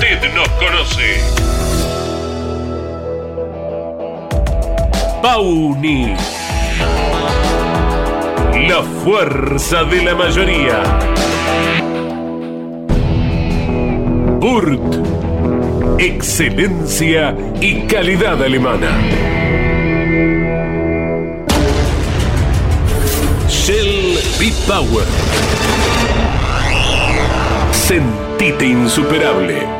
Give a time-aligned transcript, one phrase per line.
[0.00, 1.20] Usted nos conoce.
[5.20, 6.16] Pauni.
[8.66, 10.82] La fuerza de la mayoría.
[14.38, 14.80] Burt.
[15.98, 18.96] Excelencia y calidad alemana.
[23.50, 25.04] Shell B-Power.
[27.72, 29.79] Sentite insuperable.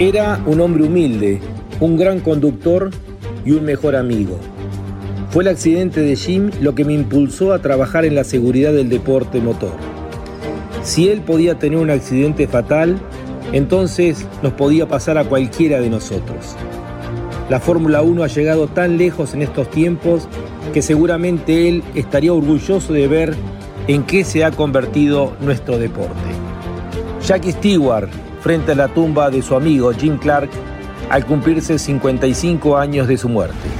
[0.00, 1.40] Era un hombre humilde,
[1.78, 2.88] un gran conductor
[3.44, 4.38] y un mejor amigo.
[5.28, 8.88] Fue el accidente de Jim lo que me impulsó a trabajar en la seguridad del
[8.88, 9.74] deporte motor.
[10.82, 12.98] Si él podía tener un accidente fatal,
[13.52, 16.56] entonces nos podía pasar a cualquiera de nosotros.
[17.50, 20.28] La Fórmula 1 ha llegado tan lejos en estos tiempos
[20.72, 23.34] que seguramente él estaría orgulloso de ver
[23.86, 26.14] en qué se ha convertido nuestro deporte.
[27.22, 28.08] Jackie Stewart,
[28.40, 30.50] frente a la tumba de su amigo Jim Clark,
[31.08, 33.79] al cumplirse 55 años de su muerte.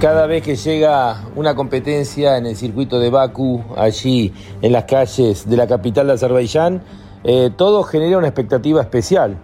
[0.00, 4.30] Cada vez que llega una competencia en el circuito de Bakú, allí
[4.60, 6.82] en las calles de la capital de Azerbaiyán,
[7.24, 9.38] eh, todo genera una expectativa especial,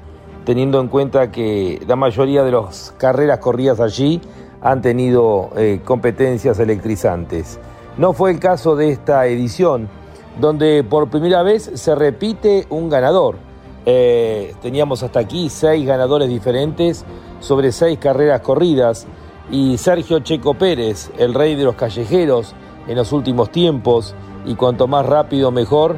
[0.44, 4.20] teniendo en cuenta que la mayoría de las carreras corridas allí
[4.60, 7.58] han tenido eh, competencias electrizantes.
[7.96, 9.88] No fue el caso de esta edición,
[10.38, 13.37] donde por primera vez se repite un ganador.
[13.87, 17.06] Eh, teníamos hasta aquí seis ganadores diferentes
[17.40, 19.06] sobre seis carreras corridas
[19.52, 22.54] y Sergio Checo Pérez, el rey de los callejeros
[22.88, 24.14] en los últimos tiempos
[24.46, 25.96] y cuanto más rápido mejor,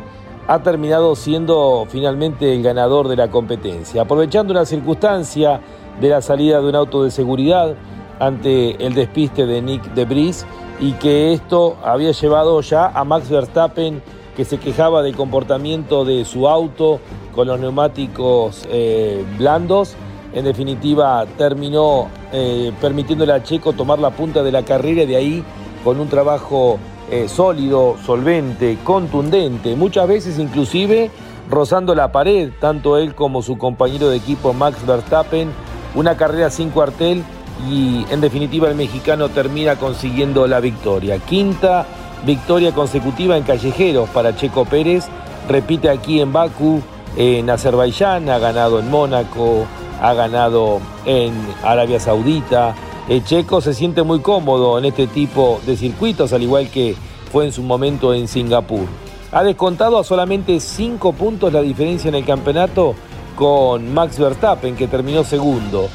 [0.48, 5.60] ha terminado siendo finalmente el ganador de la competencia, aprovechando una circunstancia
[6.00, 7.76] de la salida de un auto de seguridad
[8.18, 10.44] ante el despiste de Nick de Debris
[10.80, 14.02] y que esto había llevado ya a Max Verstappen
[14.36, 16.98] que se quejaba del comportamiento de su auto
[17.34, 19.96] con los neumáticos eh, blandos
[20.34, 25.16] en definitiva terminó eh, permitiéndole a Checo tomar la punta de la carrera y de
[25.16, 25.44] ahí
[25.84, 26.78] con un trabajo
[27.10, 31.10] eh, sólido, solvente, contundente, muchas veces inclusive
[31.48, 35.50] rozando la pared, tanto él como su compañero de equipo Max Verstappen,
[35.94, 37.22] una carrera sin cuartel
[37.70, 41.18] y en definitiva el mexicano termina consiguiendo la victoria.
[41.18, 41.86] Quinta
[42.24, 45.06] victoria consecutiva en callejeros para Checo Pérez,
[45.48, 46.80] repite aquí en Bakú,
[47.16, 49.66] en Azerbaiyán, ha ganado en Mónaco,
[50.00, 51.32] ha ganado en
[51.62, 52.74] Arabia Saudita.
[53.08, 56.96] El Checo se siente muy cómodo en este tipo de circuitos, al igual que
[57.32, 58.86] fue en su momento en Singapur.
[59.32, 62.94] Ha descontado a solamente 5 puntos la diferencia en el campeonato
[63.36, 65.88] con Max Verstappen, que terminó segundo.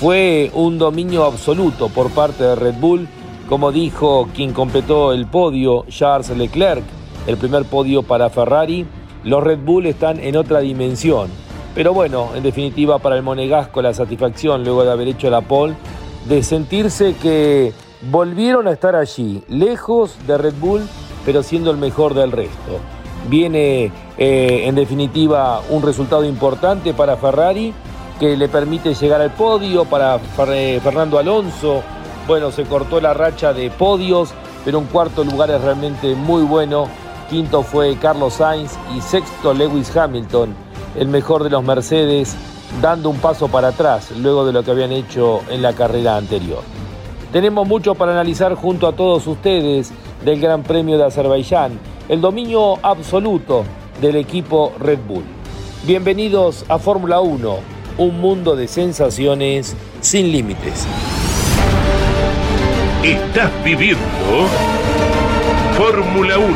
[0.00, 3.08] Fue un dominio absoluto por parte de Red Bull,
[3.48, 6.82] como dijo quien completó el podio, Charles Leclerc,
[7.26, 8.86] el primer podio para Ferrari.
[9.24, 11.28] Los Red Bull están en otra dimensión.
[11.76, 15.74] Pero bueno, en definitiva para el Monegasco la satisfacción luego de haber hecho la pole,
[16.26, 17.74] de sentirse que
[18.10, 20.88] volvieron a estar allí, lejos de Red Bull,
[21.26, 22.80] pero siendo el mejor del resto.
[23.28, 27.74] Viene eh, en definitiva un resultado importante para Ferrari
[28.18, 31.82] que le permite llegar al podio, para Fernando Alonso.
[32.26, 34.30] Bueno, se cortó la racha de podios,
[34.64, 36.88] pero un cuarto lugar es realmente muy bueno.
[37.28, 40.54] Quinto fue Carlos Sainz y sexto Lewis Hamilton,
[40.94, 42.36] el mejor de los Mercedes,
[42.80, 46.62] dando un paso para atrás luego de lo que habían hecho en la carrera anterior.
[47.32, 49.92] Tenemos mucho para analizar junto a todos ustedes
[50.24, 51.78] del Gran Premio de Azerbaiyán,
[52.08, 53.64] el dominio absoluto
[54.00, 55.24] del equipo Red Bull.
[55.86, 57.56] Bienvenidos a Fórmula 1,
[57.98, 60.86] un mundo de sensaciones sin límites.
[63.02, 64.00] Estás viviendo
[65.76, 66.46] Fórmula 1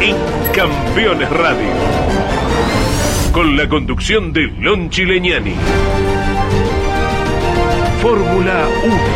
[0.00, 0.16] en
[0.54, 1.68] Campeones Radio,
[3.32, 5.54] con la conducción de Lon Chileñani.
[8.02, 9.09] Fórmula 1.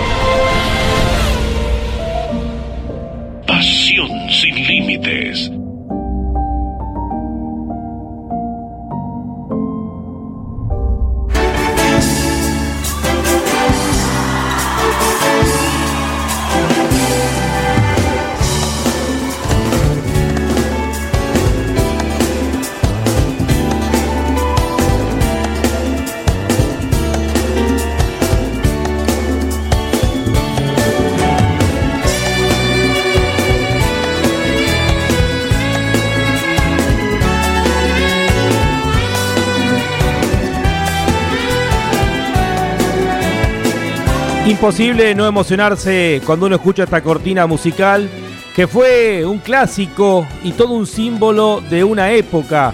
[44.65, 48.09] Imposible no emocionarse cuando uno escucha esta cortina musical,
[48.57, 52.73] que fue un clásico y todo un símbolo de una época,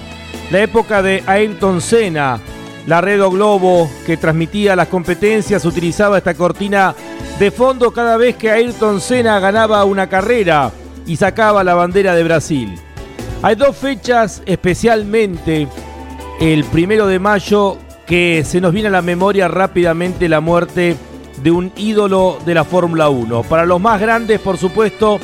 [0.52, 2.38] la época de Ayrton Senna.
[2.86, 6.94] La Red Globo que transmitía las competencias utilizaba esta cortina
[7.40, 10.70] de fondo cada vez que Ayrton Senna ganaba una carrera
[11.06, 12.72] y sacaba la bandera de Brasil.
[13.42, 15.66] Hay dos fechas especialmente,
[16.40, 21.09] el primero de mayo, que se nos viene a la memoria rápidamente la muerte de
[21.48, 23.44] un ídolo de la Fórmula 1.
[23.44, 25.18] Para los más grandes, por supuesto,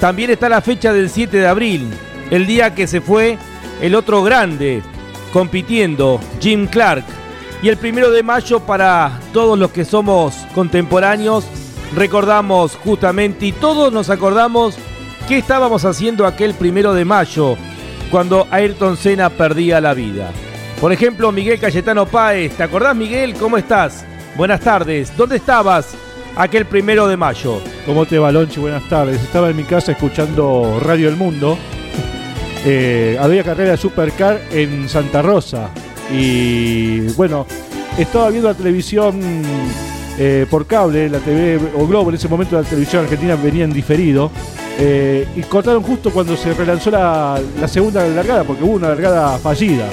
[0.00, 1.88] también está la fecha del 7 de abril,
[2.30, 3.38] el día que se fue
[3.80, 4.82] el otro grande
[5.32, 7.04] compitiendo, Jim Clark.
[7.62, 11.46] Y el primero de mayo para todos los que somos contemporáneos,
[11.94, 14.76] recordamos justamente y todos nos acordamos
[15.26, 17.56] qué estábamos haciendo aquel primero de mayo
[18.10, 20.30] cuando Ayrton Senna perdía la vida.
[20.80, 23.34] Por ejemplo, Miguel Cayetano Páez, ¿te acordás Miguel?
[23.34, 24.04] ¿Cómo estás?
[24.36, 25.16] Buenas tardes.
[25.16, 25.94] ¿Dónde estabas
[26.36, 27.58] aquel primero de mayo?
[27.86, 28.60] ¿Cómo te va, Lonchi?
[28.60, 29.22] Buenas tardes.
[29.22, 31.56] Estaba en mi casa escuchando Radio El Mundo.
[32.66, 35.70] Eh, había carrera de Supercar en Santa Rosa.
[36.12, 37.46] Y bueno,
[37.96, 39.22] estaba viendo la televisión
[40.18, 43.72] eh, por cable, la TV o Globo, en ese momento la televisión argentina venía en
[43.72, 44.30] diferido.
[44.78, 49.88] Eh, y cortaron justo cuando se relanzó la, segunda largada, porque hubo una largada fallida.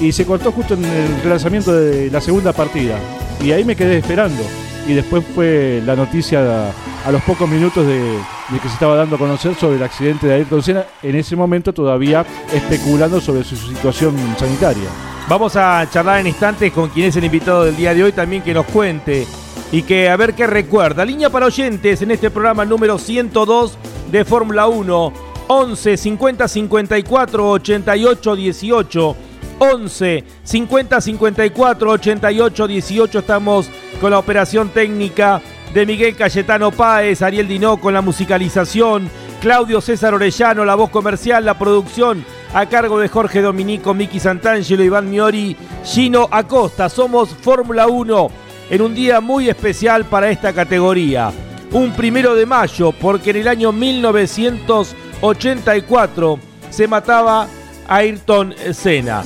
[0.00, 2.98] Y se cortó justo en el relanzamiento de la segunda partida.
[3.42, 4.42] Y ahí me quedé esperando.
[4.86, 6.72] Y después fue la noticia
[7.04, 8.18] a, los pocos minutos de,
[8.50, 11.72] que se estaba dando a conocer sobre el accidente de Ayrton Senna, en ese momento
[11.72, 14.88] todavía especulando sobre su situación sanitaria.
[15.28, 18.42] Vamos a charlar en instantes con quien es el invitado del día de hoy, también
[18.42, 19.26] que nos cuente
[19.70, 21.04] y que a ver qué recuerda.
[21.04, 23.76] Línea para oyentes en este programa número 102
[24.10, 25.12] de Fórmula 1,
[25.48, 29.16] 11 50 54 88 18.
[29.58, 33.18] 11 50 54 88 18.
[33.18, 35.40] Estamos con la operación técnica
[35.74, 39.10] de Miguel Cayetano Páez, Ariel Dinó con la musicalización,
[39.40, 42.24] Claudio César Orellano, la voz comercial, la producción
[42.54, 46.88] a cargo de Jorge Dominico, Miki Santangelo, Iván Miori, Gino Acosta.
[46.88, 48.30] Somos Fórmula 1
[48.70, 51.32] en un día muy especial para esta categoría.
[51.72, 56.38] Un primero de mayo, porque en el año 1984
[56.70, 57.46] se mataba
[57.88, 59.22] Ayrton Senna.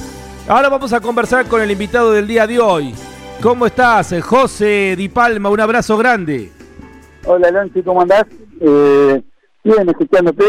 [0.49, 2.93] Ahora vamos a conversar con el invitado del día de hoy.
[3.41, 5.49] ¿Cómo estás, José Di Palma?
[5.49, 6.51] Un abrazo grande.
[7.25, 8.27] Hola, Lancy, ¿cómo andás?
[8.61, 9.23] Eh,
[9.63, 10.45] bien, escuchándote.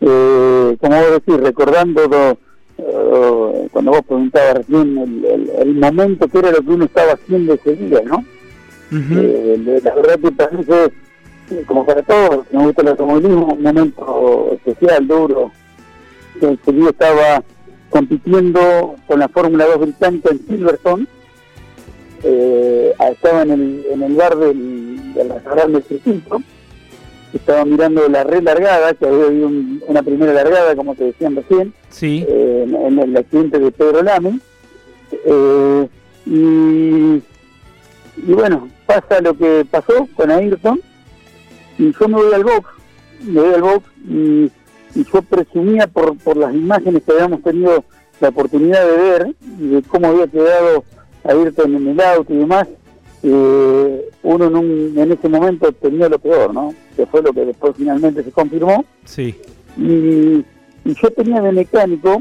[0.00, 2.38] Eh, como vos decís, recordando
[2.78, 5.24] eh, cuando vos preguntabas recién
[5.58, 8.24] el, momento que era lo que uno estaba haciendo ese día, ¿no?
[8.92, 10.92] Eh, la verdad que parece,
[11.66, 15.50] como para todos, me gusta el automovilismo, un momento especial, duro.
[16.36, 17.42] Ese día estaba
[17.92, 21.06] compitiendo con la Fórmula 2 británica en Silverstone.
[22.24, 25.84] Eh, estaba en el, en el bar del, de la Sagrada del
[27.34, 29.50] Estaba mirando la red largada, que había habido
[29.86, 32.24] una primera largada, como te decían recién, sí.
[32.26, 34.40] Eh, en, el accidente de Pedro Lamy.
[35.24, 35.88] Eh,
[36.26, 37.22] y,
[38.16, 40.80] y bueno, pasa lo que pasó con Ayrton,
[41.78, 42.68] y yo me voy al box,
[43.26, 44.50] me voy al box y
[44.94, 47.84] y yo presumía por, por las imágenes que habíamos tenido
[48.20, 50.84] la oportunidad de ver y de cómo había quedado
[51.24, 52.68] Ayrton en el auto y demás,
[53.22, 56.74] eh, uno en, en ese momento tenía lo peor, ¿no?
[56.96, 58.84] Que fue lo que después finalmente se confirmó.
[59.04, 59.34] Sí.
[59.76, 60.44] Y,
[60.84, 62.20] yo tenía de mecánico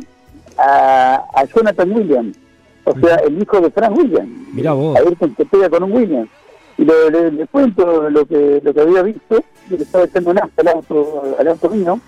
[0.56, 2.38] a, a Jonathan Williams,
[2.84, 4.30] o sea, el hijo de Frank Williams.
[4.54, 4.96] Mira vos.
[4.98, 6.30] Ayrton se pega con un Williams.
[6.78, 10.68] Y le, cuento lo que lo que había visto, que le estaba echando nafta al
[10.70, 12.00] auto, al auto mío,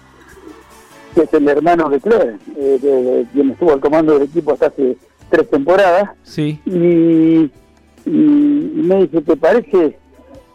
[1.13, 4.97] que es el hermano de Claire, eh, quien estuvo al comando del equipo hasta hace
[5.29, 6.09] tres temporadas.
[6.23, 6.59] Sí.
[6.65, 7.51] Y,
[8.05, 9.97] me dice, ¿te parece?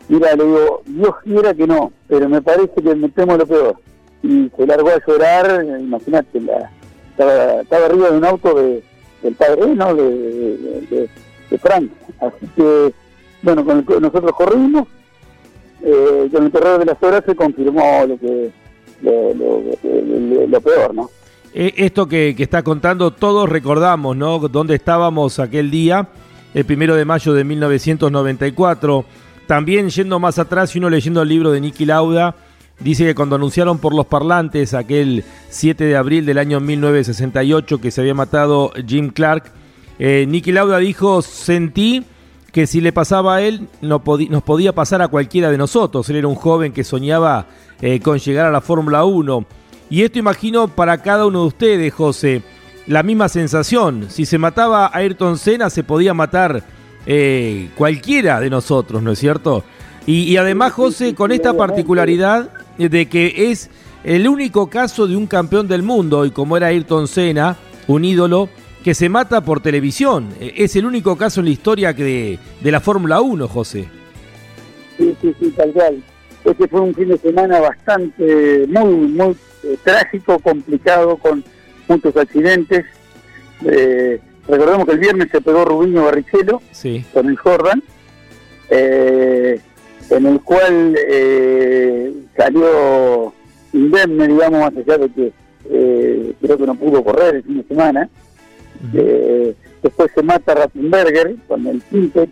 [0.08, 3.76] Mira, le digo, Dios quiera que no, pero me parece que metemos lo peor.
[4.22, 6.38] Y se largó a llorar, imagínate,
[7.10, 8.82] estaba, estaba, arriba de un auto de,
[9.22, 9.94] del padre, ¿no?
[9.94, 11.08] De,
[11.50, 11.90] de, Frank.
[12.20, 12.92] Así que,
[13.42, 14.86] bueno, con nosotros corrimos,
[15.82, 18.50] eh, con el terror de las horas se confirmó lo que
[19.02, 21.10] lo, peor, ¿no?
[21.54, 24.38] Eh, esto que, está contando, todos recordamos, ¿no?
[24.38, 26.08] Dónde estábamos aquel día,
[26.54, 29.04] el primero de mayo de 1994.
[29.46, 32.34] También yendo más atrás y uno leyendo el libro de Nicky Lauda,
[32.80, 37.90] dice que cuando anunciaron por los parlantes aquel 7 de abril del año 1968 que
[37.90, 39.44] se había matado Jim Clark,
[39.98, 42.04] eh, Nicky Lauda dijo, sentí
[42.52, 46.08] que si le pasaba a él, no nos podía pasar a cualquiera de nosotros.
[46.08, 47.46] Él era un joven que soñaba
[47.80, 49.44] eh, con llegar a la Fórmula 1.
[49.90, 52.42] Y esto imagino para cada uno de ustedes, José,
[52.86, 54.06] la misma sensación.
[54.08, 56.62] Si se mataba a Ayrton Senna, se podía matar
[57.06, 59.64] eh, cualquiera de nosotros, ¿no es cierto?
[60.06, 63.70] Y, y además, José, con esta particularidad de que es
[64.04, 67.56] el único caso de un campeón del mundo, y como era Ayrton Senna,
[67.88, 68.48] un ídolo,
[68.88, 70.30] que se mata por televisión.
[70.40, 73.86] E, es el único caso en la historia de, de la Fórmula 1, José.
[74.96, 76.02] Sí, sí, sí, tal cual.
[76.42, 81.44] Este fue un fin de semana bastante, muy, muy eh, trágico, complicado, con
[81.86, 82.86] muchos accidentes.
[83.66, 87.04] Eh, recordemos que el viernes se pegó Rubiño Barrichello sí.
[87.12, 87.82] con el Jordan,
[88.70, 89.60] eh,
[90.08, 90.96] en el cual
[92.38, 93.34] salió
[93.74, 95.32] indemne, digamos, más allá de que
[96.40, 98.08] creo que no pudo correr el fin de semana.
[98.94, 102.30] Eh, después se mata Rattenberger con el Fintech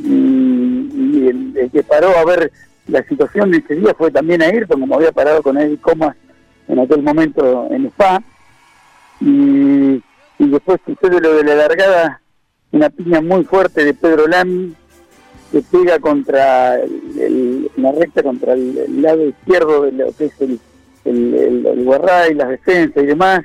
[0.00, 2.52] y, el, que paró a ver
[2.88, 6.16] la situación de ese día fue también Ayrton, como había parado con él Comas
[6.68, 8.22] en aquel momento en Spa.
[9.20, 10.02] Y,
[10.38, 12.20] y después sucede lo de la largada,
[12.72, 14.74] una piña muy fuerte de Pedro Lamy
[15.52, 20.58] que pega contra el, la recta, contra el, lado izquierdo de lo que es el,
[21.04, 23.44] el, el, guarray, las defensas y demás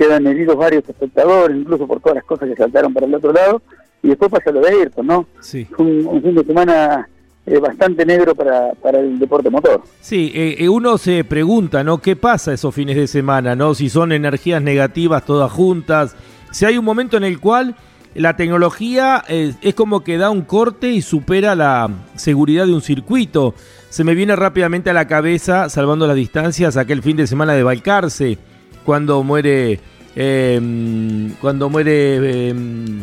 [0.00, 3.60] quedan heridos varios espectadores, incluso por todas las cosas que saltaron para el otro lado,
[4.02, 5.26] y después pasa lo de Ayrton, ¿no?
[5.40, 5.66] Sí.
[5.76, 7.06] un, fin de semana
[7.44, 9.82] eh, bastante negro para, para el deporte motor.
[10.00, 11.98] Sí, eh, eh, uno se pregunta, ¿no?
[11.98, 13.74] ¿Qué pasa esos fines de semana, ¿no?
[13.74, 16.16] Si son energías negativas todas juntas,
[16.50, 17.76] si hay un momento en el cual
[18.14, 23.54] la tecnología es como que da un corte y supera la seguridad de un circuito.
[23.90, 27.62] Se me viene rápidamente a la cabeza, salvando las distancias, aquel fin de semana de
[27.62, 28.38] Balcarce,
[28.84, 29.80] cuando muere
[30.16, 33.00] Em, cuando muere em,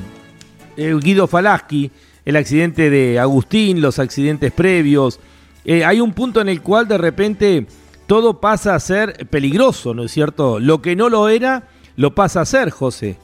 [0.76, 1.90] eh, Guido Falaschi,
[2.26, 5.20] el accidente de Agustín, los accidentes previos.
[5.64, 7.66] Eh, hay un punto en el cual de repente
[8.08, 10.60] todo pasa a ser peligroso, ¿no es cierto?
[10.60, 11.64] Lo que no lo era,
[11.96, 13.18] lo pasa a ser, José.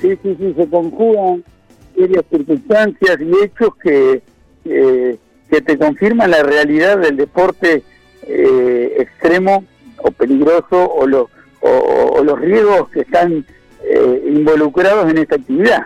[0.00, 1.44] Sí, sí, sí, se conjugan
[1.98, 4.22] varias circunstancias y hechos que,
[4.64, 7.82] que te confirman la realidad del deporte
[8.22, 9.64] eh, extremo
[9.98, 11.28] o peligroso o lo
[11.64, 13.44] o, los riesgos que están
[13.82, 15.84] eh, involucrados en esta actividad.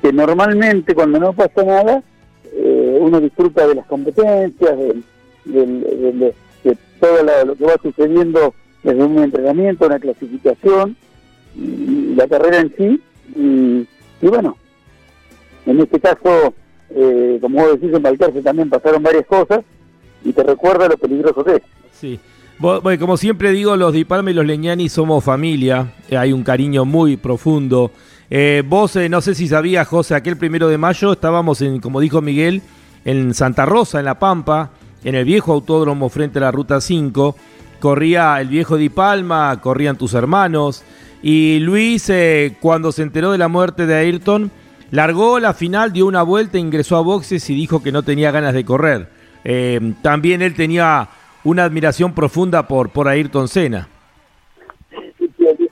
[0.00, 2.02] Que normalmente cuando no pasa nada,
[2.52, 4.78] eh, uno disfruta de las competencias,
[5.44, 6.34] de,
[7.00, 10.96] todo lo, que va sucediendo desde un entrenamiento, una clasificación,
[11.54, 13.02] y la carrera en sí,
[13.36, 14.56] y, bueno,
[15.66, 16.54] en este caso,
[16.90, 19.60] eh, como vos decís, en Valcarce también pasaron varias cosas,
[20.24, 21.62] y te recuerda lo peligroso que es.
[21.92, 22.18] Sí.
[22.58, 26.84] Bueno, como siempre digo, los Dipalme y los Leñani somos familia, eh, hay un cariño
[26.84, 27.90] muy profundo.
[28.30, 32.22] Eh, vos, no sé si sabías, José, aquel primero de mayo estábamos, en, como dijo
[32.22, 32.62] Miguel,
[33.04, 34.70] en Santa Rosa, en La Pampa,
[35.02, 37.36] en el viejo autódromo frente a la Ruta 5.
[37.80, 40.84] Corría el viejo Di Palma, corrían tus hermanos.
[41.22, 44.50] Y Luis, eh, cuando se enteró de la muerte de Ayrton,
[44.90, 48.54] largó la final, dio una vuelta, ingresó a boxes y dijo que no tenía ganas
[48.54, 49.10] de correr.
[49.44, 51.08] Eh, también él tenía
[51.44, 53.88] una admiración profunda por, por Ayrton Senna.
[55.18, 55.68] Sí, sí,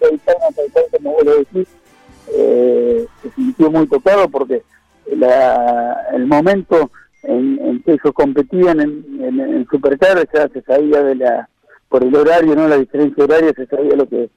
[0.96, 1.68] como vos lo decís,
[2.34, 4.62] eh, se sintió muy tocado porque
[5.06, 6.90] el momento
[7.22, 11.48] en, que ellos competían en, en, Supercar ya se sabía de la
[11.88, 14.30] por el horario no la diferencia horaria se sabía lo que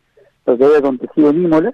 [0.46, 1.74] lo que había acontecido en Imola.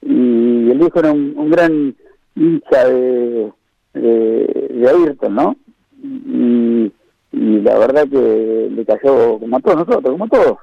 [0.00, 1.94] Y el viejo era un, gran
[2.34, 3.52] hincha de,
[3.94, 5.56] de, Ayrton no
[6.02, 6.90] y,
[7.32, 10.58] y, la verdad que le cayó como a todos nosotros como a todos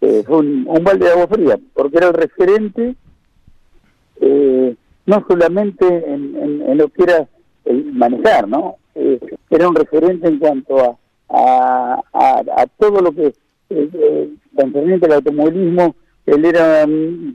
[0.00, 2.94] eh, fue un, un balde de agua fría porque era el referente
[4.20, 7.28] eh, no solamente en, en, lo que era
[7.64, 8.76] el manejar, ¿no?
[8.94, 9.20] Eh,
[9.50, 10.98] era un referente en cuanto
[11.28, 13.34] a, a, a, todo lo que, eh,
[13.70, 15.94] eh del automovilismo,
[16.26, 16.84] él era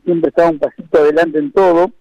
[0.04, 1.92] siempre estaba un pasito adelante en todo,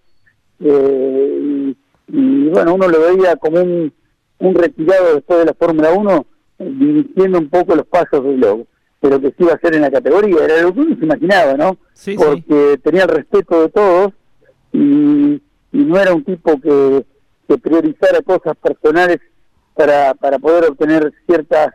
[0.59, 1.73] eh,
[2.07, 3.93] y, bueno, uno lo veía como un,
[4.39, 6.25] un retirado después de la Fórmula 1,
[6.63, 8.67] dirigiendo un poco los pasos de lo,
[9.01, 11.05] de lo que se iba a hacer en la categoría, era lo que uno se
[11.05, 11.77] imaginaba, ¿no?
[12.17, 14.13] Porque tenía el respeto de todos
[14.73, 15.41] y,
[15.71, 17.05] no era un tipo que,
[17.47, 19.19] que priorizara cosas personales
[19.73, 21.73] para, para poder obtener ciertas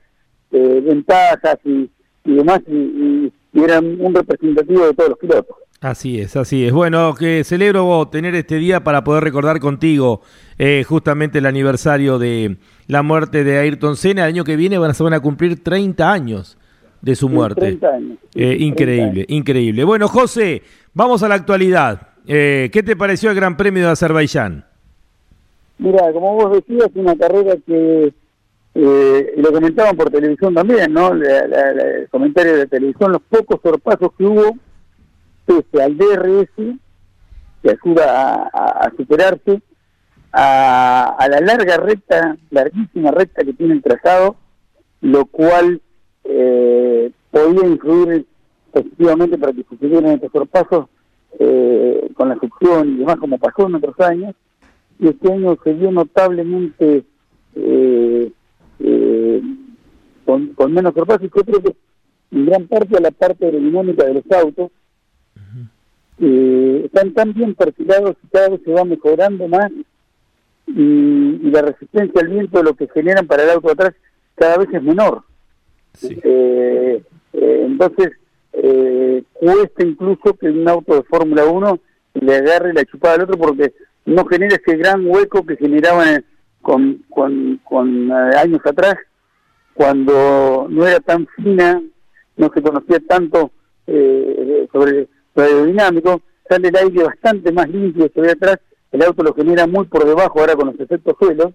[0.52, 1.90] eh, ventajas y,
[2.24, 3.32] demás, y,
[3.64, 5.56] era un representativo de todos los pilotos.
[5.80, 6.72] Así es, así es.
[6.72, 10.22] Bueno, que celebro tener este día para poder recordar contigo
[10.58, 14.22] eh, justamente el aniversario de la muerte de Ayrton Senna.
[14.22, 16.56] El año que viene van a, se van a cumplir 30 años
[17.02, 17.60] de su muerte.
[17.60, 18.18] 30 años.
[18.34, 19.84] Eh, increíble, increíble.
[19.84, 20.62] Bueno, José,
[20.94, 22.08] vamos a la actualidad.
[22.26, 24.64] Eh, ¿Qué te pareció el Gran Premio de Azerbaiyán?
[25.78, 28.12] Mira, como vos decías, una carrera que,
[28.78, 31.14] eh, lo comentaban por televisión también, ¿no?
[31.14, 34.54] el comentario de televisión, los pocos sorpasos que hubo,
[35.46, 36.76] pese al DRS,
[37.62, 39.62] que ayuda a, superarse,
[40.30, 44.36] a, la larga recta, larguísima recta que tiene el trazado,
[45.00, 45.80] lo cual
[46.24, 48.26] eh, podía influir
[48.72, 50.86] positivamente para que sucedieran estos sorpasos
[51.38, 54.34] eh, con la succión y demás, como pasó en otros años,
[54.98, 57.04] y este año se vio notablemente
[57.54, 58.32] eh,
[58.80, 59.42] eh,
[60.24, 61.38] con, con, menos propósito.
[61.38, 61.76] Yo creo que
[62.32, 64.70] en gran parte a la parte aerodinámica de los autos
[66.18, 69.70] están tan bien perfilados y cada vez se va mejorando más
[70.66, 73.94] y, la resistencia al viento lo que generan para el auto atrás
[74.34, 75.22] cada vez es menor.
[77.32, 78.12] entonces,
[78.52, 81.78] eh, cuesta incluso que un auto de Fórmula 1
[82.14, 83.74] le agarre la chupada al otro porque
[84.06, 86.24] no genera ese gran hueco que generaban
[86.66, 88.96] con, con, con eh, años atrás,
[89.72, 91.80] cuando no era tan fina,
[92.36, 93.52] no se conocía tanto
[93.86, 98.58] eh, sobre lo aerodinámico, sale el aire bastante más limpio sobre atrás,
[98.90, 101.52] el auto lo genera muy por debajo ahora con los efectos suelos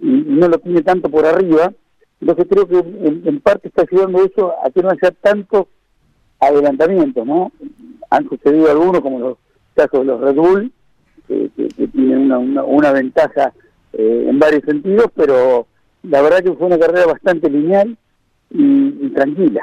[0.00, 1.72] y, no lo tiene tanto por arriba,
[2.20, 5.66] entonces creo que en, en parte está ayudando eso a que no haya tanto
[6.38, 7.50] adelantamientos, ¿no?
[8.08, 9.38] Han sucedido algunos, como los
[9.74, 10.72] casos de los Red Bull,
[11.26, 11.50] que,
[11.92, 13.52] tienen una, una, ventaja
[13.96, 15.66] eh, en varios sentidos, pero
[16.02, 17.96] la verdad que fue una carrera bastante lineal
[18.50, 19.62] y, tranquila.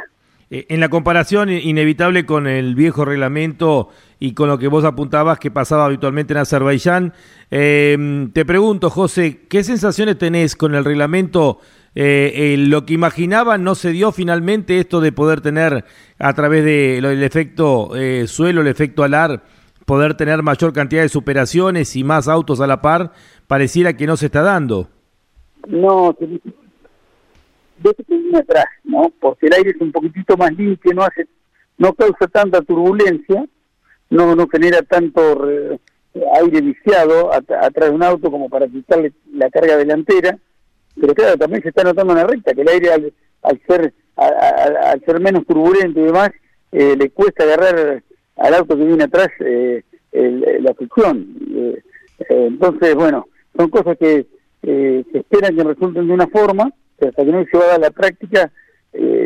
[0.50, 3.89] Eh, en la comparación inevitable con el viejo reglamento
[4.20, 7.13] y con lo que vos apuntabas que pasaba habitualmente en Azerbaiyán,
[7.50, 11.60] eh, te pregunto, José, ¿qué sensaciones tenés con el reglamento
[11.94, 15.84] eh, lo que imaginaban no se dio finalmente esto de poder tener
[16.20, 19.44] a través del el efecto eh, suelo, el efecto alar,
[19.86, 23.12] poder tener mayor cantidad de superaciones y más autos a la par,
[23.52, 24.88] pareciera que no se está dando.
[25.68, 29.12] No, desde que viene atrás, ¿no?
[29.20, 31.28] Porque el aire es un poquitito más limpio, no hace,
[31.78, 33.46] no causa tanta turbulencia,
[34.10, 35.78] no, no genera tanto eh,
[36.42, 40.38] aire viciado atrás de un auto como para quitarle la carga delantera
[41.00, 45.04] pero claro, también se está notando en la recta, que el aire al, ser al,
[45.06, 46.32] ser menos turbulento y demás,
[46.72, 48.02] eh, le cuesta agarrar
[48.38, 51.28] al auto que viene atrás eh, la fricción.
[51.54, 51.84] Eh,
[52.30, 54.28] entonces, bueno, son cosas que
[54.62, 57.92] se esperan que resulten de una forma, pero hasta que no se va a la
[57.92, 58.52] práctica,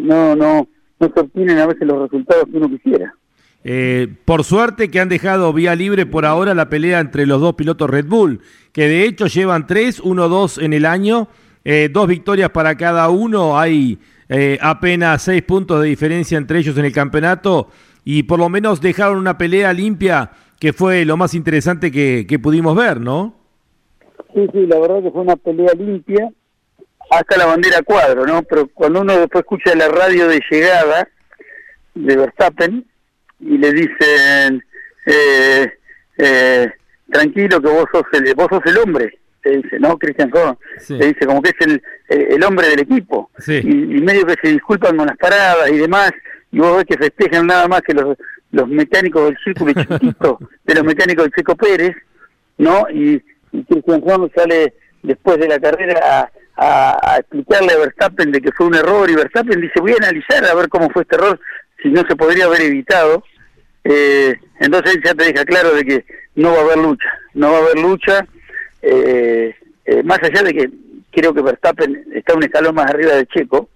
[0.01, 0.67] no, no,
[0.99, 3.13] no se obtienen a veces los resultados que uno quisiera.
[3.67, 7.55] Eh, por suerte que han dejado vía libre por ahora la pelea entre los dos
[7.55, 11.29] pilotos Red Bull, que de hecho llevan tres, uno, dos en el año,
[11.63, 13.97] eh, dos victorias para cada uno, hay
[14.29, 17.69] eh, apenas seis puntos de diferencia entre ellos en el campeonato
[18.03, 22.37] y por lo menos dejaron una pelea limpia que fue lo más interesante que, que
[22.37, 23.44] pudimos ver, ¿no?
[24.35, 26.29] Sí, sí, la verdad que fue una pelea limpia
[27.09, 28.43] hasta la bandera cuadro, ¿no?
[28.43, 31.07] Pero cuando uno después escucha la radio de llegada
[31.93, 32.85] de Verstappen,
[33.39, 34.63] y le dicen,
[35.05, 35.71] eh,
[36.17, 36.71] eh,
[37.09, 39.97] tranquilo que vos sos el, vos sos el hombre, se dice, ¿no?
[39.97, 40.57] Cristian Horn,
[40.89, 43.63] le dice como que es el, el hombre del equipo, y,
[44.01, 46.11] medio que se disculpan con las paradas y demás,
[46.51, 48.17] y vos ves que festejan nada más que los,
[48.51, 51.95] los mecánicos del círculo chiquitito de los mecánicos de Checo Pérez,
[52.57, 52.89] ¿no?
[52.89, 53.23] Y,
[53.63, 58.75] Cristian Horn sale después de la carrera a, explicarle a Verstappen de que fue un
[58.75, 61.37] error y Verstappen dice voy a analizar a ver cómo fue este error
[61.81, 63.23] si no se podría haber evitado,
[63.83, 67.57] eh, entonces ya te deja claro de que no va a haber lucha, no va
[67.57, 68.25] a haber lucha,
[68.81, 69.53] eh,
[69.85, 70.69] eh, más allá de que
[71.11, 73.69] creo que Verstappen está un escalón más arriba de Checo,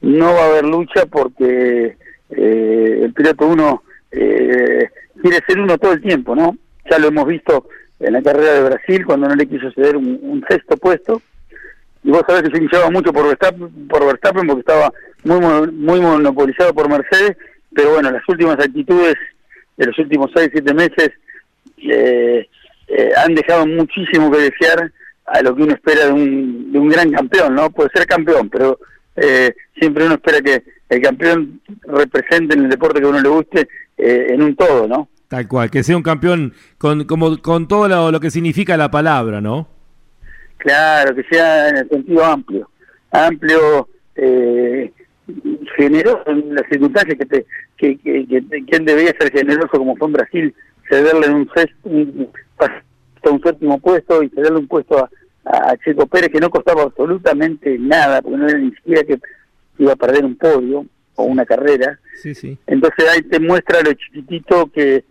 [0.00, 1.96] no va a haber lucha porque
[2.30, 6.56] el piloto uno quiere ser uno todo el tiempo, ¿no?
[6.90, 7.68] Ya lo hemos visto
[8.02, 11.22] en la carrera de Brasil cuando no le quiso ceder un, sexto puesto,
[12.04, 14.92] y vos sabés que se hinchaba mucho por Verstappen, por Verstappen porque estaba
[15.24, 17.36] muy, muy monopolizado por Mercedes,
[17.72, 19.14] pero bueno, las últimas actitudes
[19.76, 21.10] de los últimos seis, siete meses
[21.78, 22.48] eh,
[22.88, 24.92] eh, han dejado muchísimo que desear
[25.26, 27.70] a lo que uno espera de un, de un gran campeón, ¿no?
[27.70, 28.78] Puede ser campeón, pero
[29.16, 33.28] eh, siempre uno espera que el campeón represente en el deporte que a uno le
[33.28, 35.08] guste en un todo, ¿no?
[35.32, 38.90] Tal cual, que sea un campeón con, como, con todo lo, lo que significa la
[38.90, 39.66] palabra, ¿no?
[40.58, 42.68] Claro, que sea en el sentido amplio,
[43.10, 44.92] amplio, eh,
[45.74, 47.46] generoso en las circunstancias que, te,
[47.78, 50.54] que, que, que, él debería ser generoso como fue en Brasil,
[50.86, 51.48] cederle un,
[51.84, 52.28] un,
[53.30, 55.10] un séptimo puesto y cederle un puesto a,
[55.46, 59.18] a Checo Pérez que no costaba absolutamente nada, porque no era ni siquiera que
[59.78, 61.98] iba a perder un podio o una carrera.
[62.16, 62.58] Sí, sí.
[62.66, 65.04] Entonces ahí te muestra lo chiquitito que,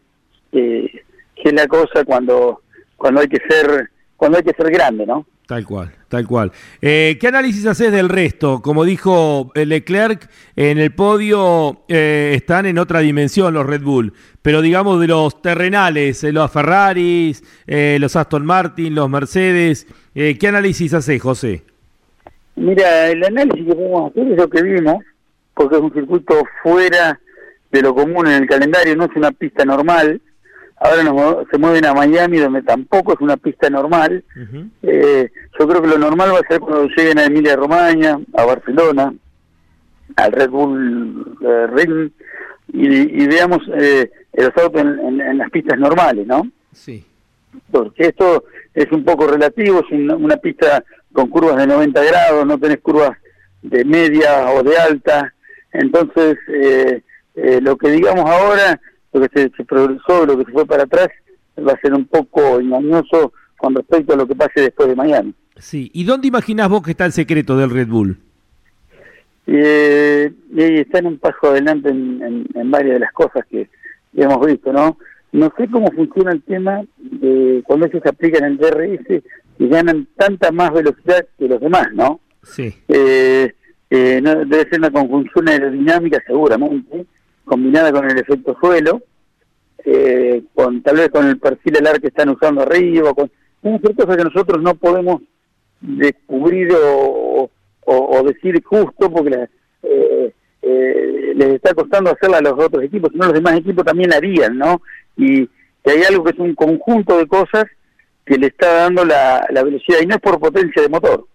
[0.52, 1.04] que,
[1.36, 2.62] que es la cosa cuando,
[2.98, 3.90] cuando hay que ser
[4.22, 5.26] cuando hay que ser grande, ¿no?
[5.48, 6.52] Tal cual, tal cual.
[6.80, 8.62] Eh, ¿Qué análisis haces del resto?
[8.62, 14.14] Como dijo eh, Leclerc, en el podio eh, están en otra dimensión los Red Bull,
[14.44, 21.20] pero digamos de los terrenales, los Ferraris, los Aston Martin, los Mercedes, ¿qué análisis haces,
[21.20, 21.64] José?
[22.56, 25.04] Mira, el análisis que podemos hacer es lo que vimos,
[25.56, 27.20] porque es un circuito fuera
[27.72, 30.22] de lo común en el calendario, no es una pista normal
[30.82, 34.24] ahora se mueven a Miami, donde tampoco es una pista normal.
[34.82, 38.46] eh, yo creo que lo normal va a ser cuando lleguen a Emilia Romagna, a
[38.46, 39.13] Barcelona,
[40.15, 42.10] al Red Bull eh, Ring,
[42.74, 46.48] y, veamos eh, los autos en, las pistas normales, ¿no?
[46.72, 47.06] Sí.
[47.70, 52.58] Porque esto es un poco relativo, es una, pista con curvas de 90 grados, no
[52.58, 53.17] tenés curvas
[53.62, 55.34] de media o de alta,
[55.74, 57.02] entonces eh,
[57.36, 58.80] eh, lo que digamos ahora
[59.13, 61.10] lo que se, progresó, lo que se fue para atrás,
[61.58, 65.32] va a ser un poco engañoso con respecto a lo que pase después de mañana.
[65.58, 68.17] Sí, ¿y dónde imaginás vos que está el secreto del Red Bull?
[69.47, 73.69] Eh, está en un paso adelante en, varias de las cosas que,
[74.15, 74.97] hemos visto, ¿no?
[75.32, 79.24] No sé cómo funciona el tema de cuando ellos aplican el DRS
[79.60, 82.19] y ganan tanta más velocidad que los demás, ¿no?
[82.43, 82.74] Sí.
[82.88, 83.54] Eh,
[83.89, 87.06] eh, no, debe ser una conjunción aerodinámica seguramente,
[87.52, 89.02] combinada con el efecto suelo,
[89.84, 93.30] eh, con tal vez con el perfil alar que están usando arriba, con
[93.62, 95.22] muchas cosas que nosotros no podemos
[95.82, 97.50] descubrir o,
[98.24, 99.50] decir justo porque
[99.84, 104.12] eh, eh, les está costando hacerla a los otros equipos, sino los demás equipos también
[104.12, 104.82] la harían, ¿no?
[105.18, 105.46] Y
[105.84, 107.66] que hay algo que es un conjunto de cosas
[108.26, 111.28] que le está dando la, la velocidad y no es por potencia de motor.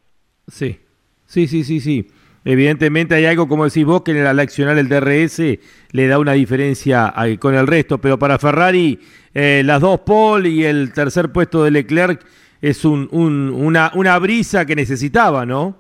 [0.48, 0.78] Sí,
[1.26, 2.08] sí, sí, sí, sí.
[2.48, 5.58] Evidentemente hay algo, como decís vos, que al accionar el DRS
[5.90, 9.00] le da una diferencia con el resto, pero para Ferrari
[9.34, 12.24] eh, las dos Paul y el tercer puesto de Leclerc
[12.62, 15.76] es un, una, brisa que necesitaba, ¿no?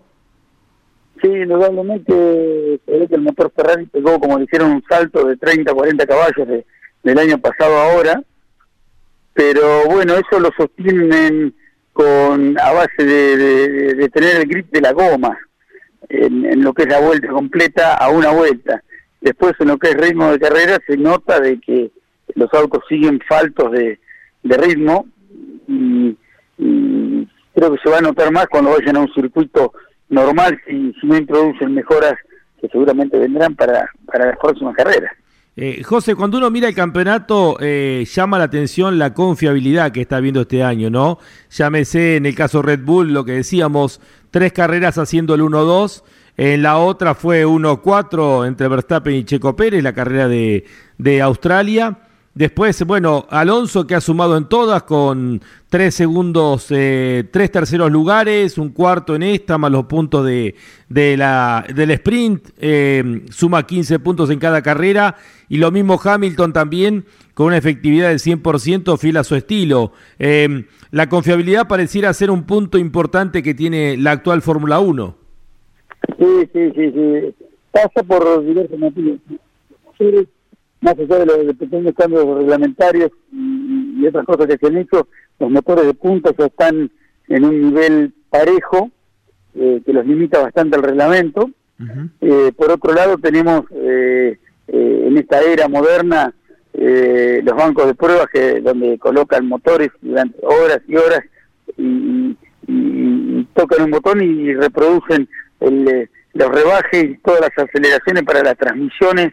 [1.22, 2.12] Sí, indudablemente
[2.84, 6.48] que el motor Ferrari pegó como le hicieron un salto de 30, 40 caballos
[7.04, 8.20] del año pasado ahora,
[9.34, 11.54] pero bueno, eso lo sostienen
[11.92, 15.38] con a base de tener el grip de la goma
[16.08, 18.82] en, lo que es la vuelta completa a una vuelta.
[19.20, 21.90] Después en lo que es ritmo de carrera se nota de que
[22.34, 23.98] los autos siguen faltos de,
[24.42, 25.06] de ritmo
[25.68, 26.16] y,
[27.54, 29.72] creo que se va a notar más cuando vayan a un circuito
[30.10, 32.14] normal si, si no introducen mejoras
[32.60, 35.12] que seguramente vendrán para, para las próximas carreras.
[35.58, 40.20] Eh, José, cuando uno mira el campeonato, eh, llama la atención la confiabilidad que está
[40.20, 41.18] viendo este año, ¿no?
[41.50, 44.02] Llámese en el caso Red Bull, lo que decíamos,
[44.36, 46.02] tres carreras haciendo el 1-2,
[46.36, 50.66] en la otra fue 1-4 entre Verstappen y Checo Pérez, la carrera de,
[50.98, 52.00] de Australia.
[52.36, 58.58] Después, bueno, Alonso que ha sumado en todas con tres segundos, eh, tres terceros lugares,
[58.58, 60.54] un cuarto en esta, más los puntos de,
[60.90, 65.16] de la, del sprint, eh, suma 15 puntos en cada carrera.
[65.48, 69.92] Y lo mismo Hamilton también, con una efectividad del 100%, fiel a su estilo.
[70.18, 75.16] Eh, la confiabilidad pareciera ser un punto importante que tiene la actual Fórmula 1.
[76.18, 77.34] Sí, sí, sí, sí.
[77.72, 79.20] Pasa por diversos motivos
[80.80, 85.08] más allá de los pequeños cambios reglamentarios y, otras cosas que se han hecho,
[85.40, 86.90] los motores de punta ya están
[87.28, 88.90] en un nivel parejo,
[89.56, 91.50] eh, que los limita bastante el reglamento.
[92.20, 96.32] Eh, por otro lado, tenemos eh, en esta era moderna
[96.72, 101.20] los bancos de pruebas que donde colocan motores durante horas y horas
[101.76, 102.36] y,
[103.54, 105.28] tocan un botón y reproducen
[105.60, 109.32] el, los rebajes y todas las aceleraciones para las transmisiones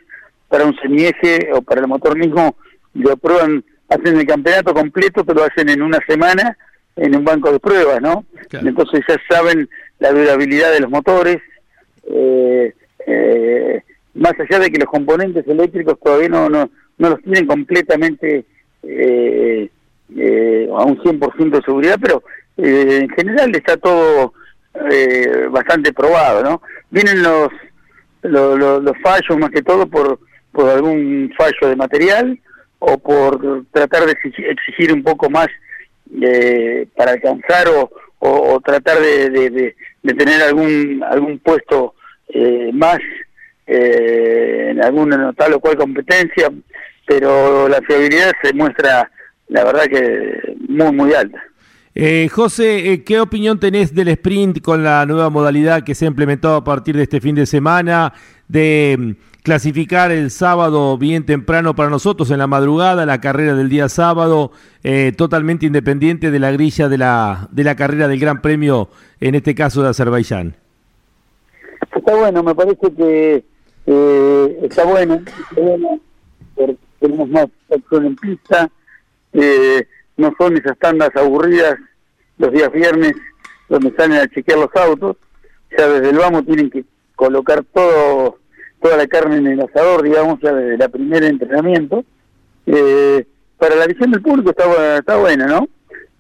[0.54, 2.56] para un semieje o para el motor mismo,
[2.94, 6.56] lo prueban, hacen el campeonato completo, pero lo hacen en una semana
[6.96, 8.24] en un banco de pruebas, ¿no?
[8.52, 11.38] Entonces ya saben la durabilidad de los motores,
[12.08, 12.72] eh,
[13.08, 13.82] eh,
[14.13, 18.46] más allá de que los componentes eléctricos todavía no, no, no los tienen completamente
[18.84, 19.72] eh,
[20.72, 22.22] a un 100% de seguridad, pero
[22.58, 24.34] en general está todo
[25.50, 26.62] bastante probado, ¿no?
[26.92, 27.50] Vienen los,
[28.22, 30.20] los, los fallos más que todo por
[30.54, 32.39] por algún fallo de material
[32.80, 35.48] o por tratar de exigir un poco más
[36.22, 41.96] eh, para alcanzar o, o, tratar de, de, tener algún algún puesto
[42.30, 43.00] eh, más
[43.66, 46.50] eh, en alguna notable o cual competencia,
[47.06, 49.10] pero la fiabilidad se muestra,
[49.50, 51.42] la verdad que muy, muy alta.
[51.96, 56.56] Eh, José, ¿qué opinión tenés del sprint con la nueva modalidad que se ha implementado
[56.56, 58.13] a partir de este fin de semana?
[58.48, 63.89] De clasificar el sábado bien temprano para nosotros en la madrugada, la carrera del día
[63.89, 64.51] sábado,
[64.84, 69.36] eh, totalmente independiente de la grilla de la, de la carrera del Gran Premio, en
[69.36, 70.56] este caso de Azerbaiyán.
[71.93, 73.43] Está bueno, me parece que
[73.86, 75.21] eh, está bueno,
[76.99, 78.69] tenemos más acción en pista,
[79.34, 81.75] eh, no son esas tandas aburridas
[82.38, 83.13] los días viernes
[83.67, 85.17] donde salen a chequear los autos,
[85.77, 88.39] ya desde el vamos tienen que colocar todo
[88.84, 92.04] toda la carne en el asador, digamos, desde la primera entrenamiento.
[92.65, 93.26] Eh,
[93.58, 95.69] para la visión del público está, está buena, ¿no?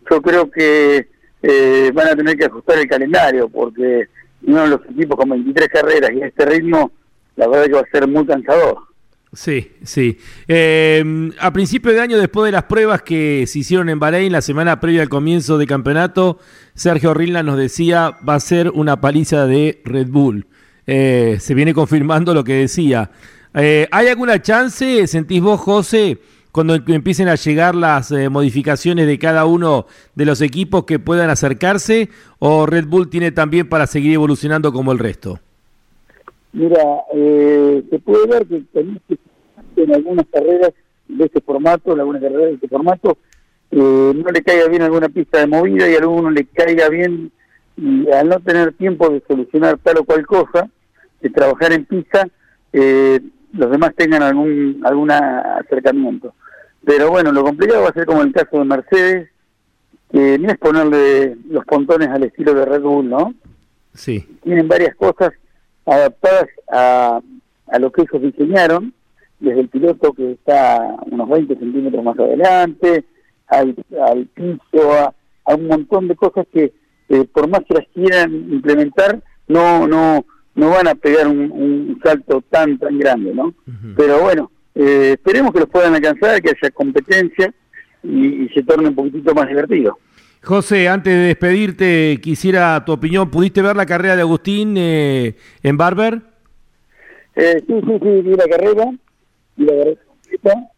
[0.09, 1.07] Yo creo que
[1.41, 4.07] eh, van a tener que ajustar el calendario, porque
[4.43, 6.91] uno de los equipos con 23 carreras y este ritmo,
[7.35, 8.77] la verdad que va a ser muy cansador.
[9.33, 10.19] Sí, sí.
[10.47, 14.41] Eh, a principio de año, después de las pruebas que se hicieron en Bahrein, la
[14.41, 16.39] semana previa al comienzo de campeonato,
[16.75, 20.45] Sergio Rilna nos decía va a ser una paliza de Red Bull.
[20.85, 23.09] Eh, se viene confirmando lo que decía.
[23.53, 26.19] Eh, ¿Hay alguna chance, sentís vos, José,
[26.51, 31.29] cuando empiecen a llegar las eh, modificaciones de cada uno de los equipos que puedan
[31.29, 32.09] acercarse?
[32.39, 35.39] ¿O Red Bull tiene también para seguir evolucionando como el resto?
[36.51, 38.63] Mira, se puede ver que
[39.75, 40.71] en algunas carreras
[41.07, 43.17] de este formato, en algunas carreras de este formato,
[43.71, 47.31] no le caiga bien alguna pista de movida y a alguno le caiga bien
[47.75, 50.69] y al no tener tiempo de solucionar tal o cual cosa,
[51.21, 52.27] de trabajar en pista,
[52.71, 53.19] eh,
[53.53, 56.33] los demás tengan algún algún acercamiento.
[56.85, 59.29] Pero bueno, lo complicado va a ser como el caso de Mercedes,
[60.11, 63.33] que ni es ponerle los pontones al estilo de Red Bull, ¿no?
[63.93, 64.25] Sí.
[64.43, 65.31] Tienen varias cosas
[65.85, 67.21] adaptadas a,
[67.67, 68.93] a lo que ellos diseñaron,
[69.39, 73.05] desde el piloto que está unos 20 centímetros más adelante,
[73.47, 75.13] al, al piso, a,
[75.45, 76.73] a un montón de cosas que
[77.13, 82.43] eh, por más que las quieran implementar, no no no van a pegar un, salto
[82.49, 83.53] tan tan grande, ¿no?
[83.95, 87.53] Pero bueno, eh, esperemos que los puedan alcanzar, que haya competencia
[88.03, 89.99] y, se torne un poquitito más divertido.
[90.41, 93.29] José, antes de despedirte, quisiera tu opinión.
[93.29, 96.19] ¿Pudiste ver la carrera de Agustín eh, en Barber?
[97.35, 98.91] sí, sí, sí, vi la carrera.
[99.55, 100.69] Vi la carrera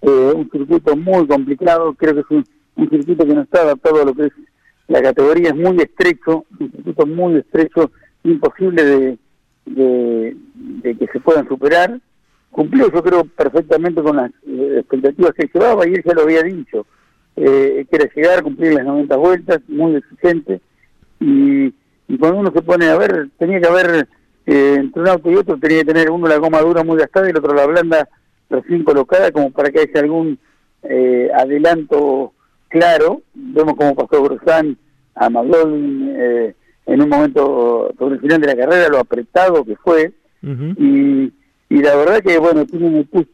[0.00, 1.94] un circuito muy complicado.
[1.94, 2.44] Creo que es un,
[2.76, 4.32] un circuito que no está adaptado a lo que es
[4.88, 7.90] la categoría es muy estrecho, un circuito muy estrecho,
[8.24, 9.18] imposible de,
[9.66, 12.00] de, que se puedan superar.
[12.50, 16.42] cumplió yo creo perfectamente con las eh, expectativas que llevaba y él ya lo había
[16.42, 16.86] dicho,
[17.36, 20.60] eh, que era llegar, cumplir las 90 vueltas, muy exigente,
[21.20, 21.70] y,
[22.18, 24.08] cuando uno se pone a ver, tenía que haber,
[24.46, 27.26] eh, entre un auto y otro, tenía que tener uno la goma dura muy gastada
[27.26, 28.08] y el otro la blanda
[28.48, 30.38] recién colocada, como para que haya algún
[30.82, 32.32] eh, adelanto
[32.68, 34.76] claro, vemos cómo pasó Grosán
[35.14, 36.54] a McLaughlin eh,
[36.86, 41.32] en un momento sobre el final de la carrera, lo apretado que fue, y,
[41.68, 43.26] y la verdad que, bueno, tiene un push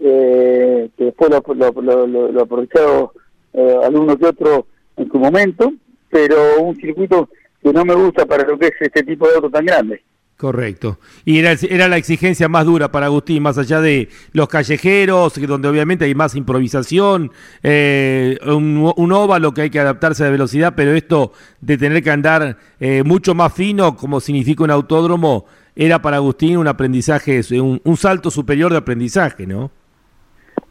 [0.00, 3.12] eh, que después lo, lo, lo, lo aprovechado
[3.52, 5.72] eh, alguno que otro en su momento,
[6.10, 7.28] pero un circuito
[7.62, 10.02] que no me gusta para lo que es este tipo de auto tan grande.
[10.38, 11.00] Correcto.
[11.24, 16.04] Y era, la exigencia más dura para Agustín, más allá de los callejeros, donde obviamente
[16.04, 17.32] hay más improvisación,
[17.64, 22.12] eh, un, óvalo que hay que adaptarse a la velocidad, pero esto de tener que
[22.12, 27.80] andar eh, mucho más fino, como significa un autódromo, era para Agustín un aprendizaje, un,
[27.82, 29.72] un salto superior de aprendizaje, ¿no?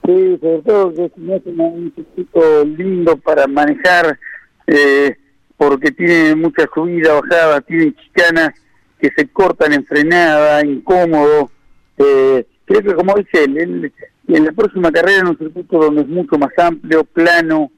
[0.05, 4.17] Sí, sobre todo que es un circuito lindo para manejar,
[4.65, 5.13] eh,
[5.57, 8.53] porque tiene mucha subida, bajada, tiene chicanas
[8.99, 11.49] que se cortan en frenada, incómodo.
[11.97, 13.91] Eh, creo que como dice él,
[14.27, 17.71] en la próxima carrera en un circuito donde es mucho más amplio, plano,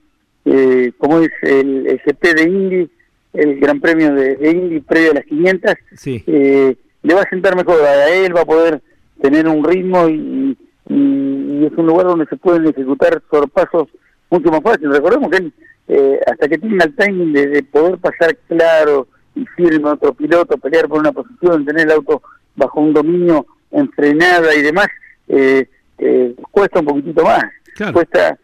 [0.46, 2.90] eh, como es el, GP de Indy,
[3.34, 5.74] el Gran Premio de, Indy previo a las 500,
[6.06, 8.82] eh, le va a sentar mejor a él, va a poder
[9.22, 10.58] tener un ritmo y,
[10.92, 13.90] es un lugar donde se pueden ejecutar sorpasos
[14.32, 14.92] mucho más fácil.
[14.92, 15.54] Recordemos que él,
[15.88, 19.08] eh, hasta que tenga el timing de poder pasar claro,
[19.40, 22.22] y firme otro piloto, pelear por una posición, tener el auto
[22.56, 24.88] bajo un dominio en frenada y demás,
[25.28, 27.44] eh, eh, cuesta un poquitito más.
[27.94, 28.38] Cuesta,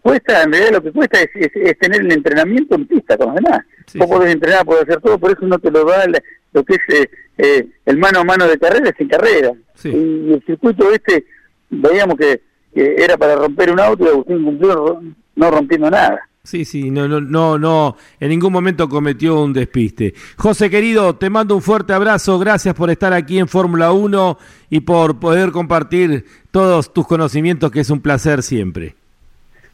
[0.00, 3.60] cuesta, en realidad lo que cuesta es, tener el entrenamiento en pista con los demás.
[3.94, 6.04] Vos podés entrenar, podés hacer todo, por eso no te lo da
[6.52, 9.52] lo que es eh, el mano a mano de carrera, es en carrera.
[9.82, 11.24] Y, el circuito este,
[11.68, 12.40] veíamos que,
[12.72, 15.02] que, era para romper un auto y Agustín cumplió
[15.34, 16.28] no rompiendo nada.
[16.44, 20.12] Sí, sí, no, no, no, no, en ningún momento cometió un despiste.
[20.36, 24.80] José querido, te mando un fuerte abrazo, gracias por estar aquí en Fórmula 1 y
[24.80, 28.94] por poder compartir todos tus conocimientos, que es un placer siempre.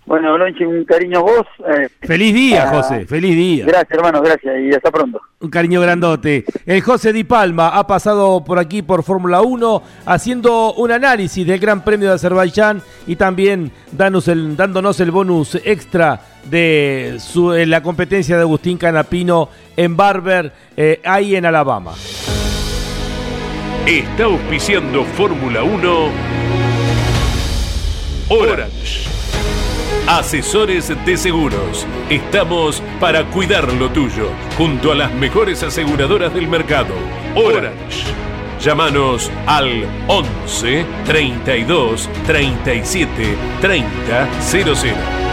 [0.07, 1.47] Bueno, Blanche, un cariño a vos.
[1.59, 3.67] Eh, feliz día, José, feliz día.
[3.67, 5.21] Gracias, hermano, gracias y hasta pronto.
[5.41, 6.45] Un cariño grandote.
[6.67, 11.59] El José Di Palma ha pasado por aquí por Fórmula 1 haciendo un análisis del
[11.59, 18.37] Gran Premio de Azerbaiyán y también el, dándonos el bonus extra de su, la competencia
[18.37, 21.95] de Agustín Canapino en Barber, eh, ahí en Alabama.
[23.87, 26.41] Está auspiciando Fórmula 1
[28.29, 29.09] Orange.
[30.07, 31.87] Asesores de seguros.
[32.09, 36.95] Estamos para cuidar lo tuyo, junto a las mejores aseguradoras del mercado.
[37.35, 38.05] Orange.
[38.61, 45.30] Llámanos al 11 32 37 30 00.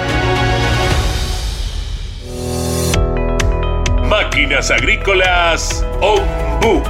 [4.27, 6.83] Máquinas Agrícolas Ombu.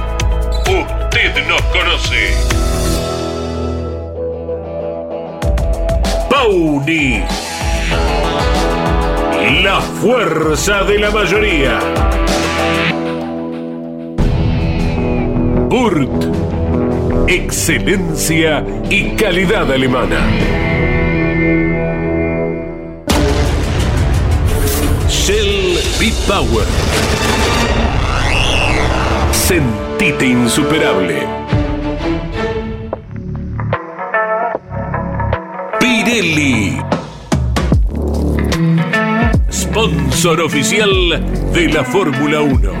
[0.66, 2.34] Usted nos conoce.
[6.28, 7.22] Pauni.
[9.62, 11.78] La fuerza de la mayoría.
[15.68, 16.24] Burt.
[17.28, 20.18] Excelencia y calidad alemana.
[25.98, 26.66] Shell B-Power.
[29.32, 31.26] Sentite insuperable.
[35.78, 36.80] Pirelli
[39.50, 42.72] sponsor oficial de la Fórmula 1.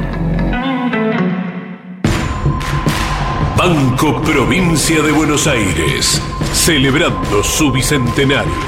[3.56, 8.67] Banco Provincia de Buenos Aires, celebrando su bicentenario.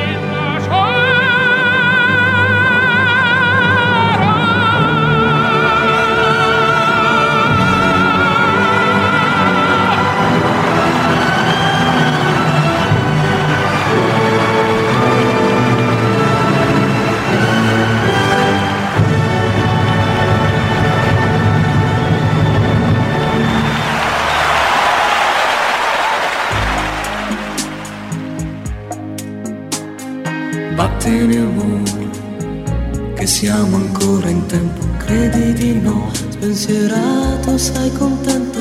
[33.41, 38.59] Siamo ancora in tempo, credi di no, spensierato, sei contento,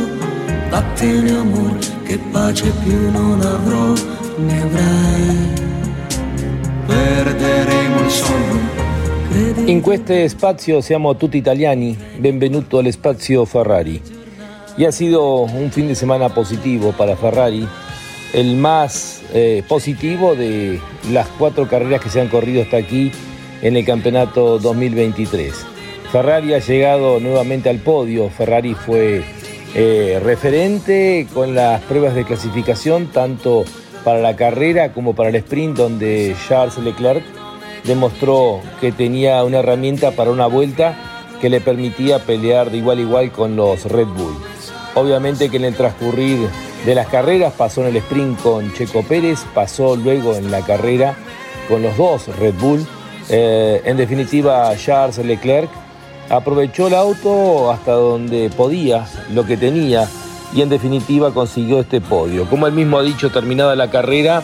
[0.70, 3.92] vattene amore, che pace più non avrò,
[4.38, 5.52] ne avrai,
[6.86, 9.68] perderemo il sonno.
[9.68, 14.00] In questo spazio siamo tutti italiani, benvenuto al spazio Ferrari.
[14.78, 17.68] Y ha sido un fin de semana positivo para Ferrari,
[18.32, 20.80] el más eh, positivo de
[21.10, 23.12] las cuatro carreras que se han corrido hasta aquí
[23.62, 25.54] en el campeonato 2023.
[26.12, 29.22] Ferrari ha llegado nuevamente al podio, Ferrari fue
[29.74, 33.64] eh, referente con las pruebas de clasificación tanto
[34.04, 37.22] para la carrera como para el sprint donde Charles Leclerc
[37.84, 40.96] demostró que tenía una herramienta para una vuelta
[41.40, 44.36] que le permitía pelear de igual a igual con los Red Bull.
[44.94, 46.48] Obviamente que en el transcurrir
[46.84, 51.14] de las carreras pasó en el sprint con Checo Pérez, pasó luego en la carrera
[51.68, 52.86] con los dos Red Bull.
[53.28, 55.70] Eh, en definitiva, Charles Leclerc
[56.30, 60.08] aprovechó el auto hasta donde podía, lo que tenía,
[60.54, 62.48] y en definitiva consiguió este podio.
[62.48, 64.42] Como él mismo ha dicho, terminada la carrera,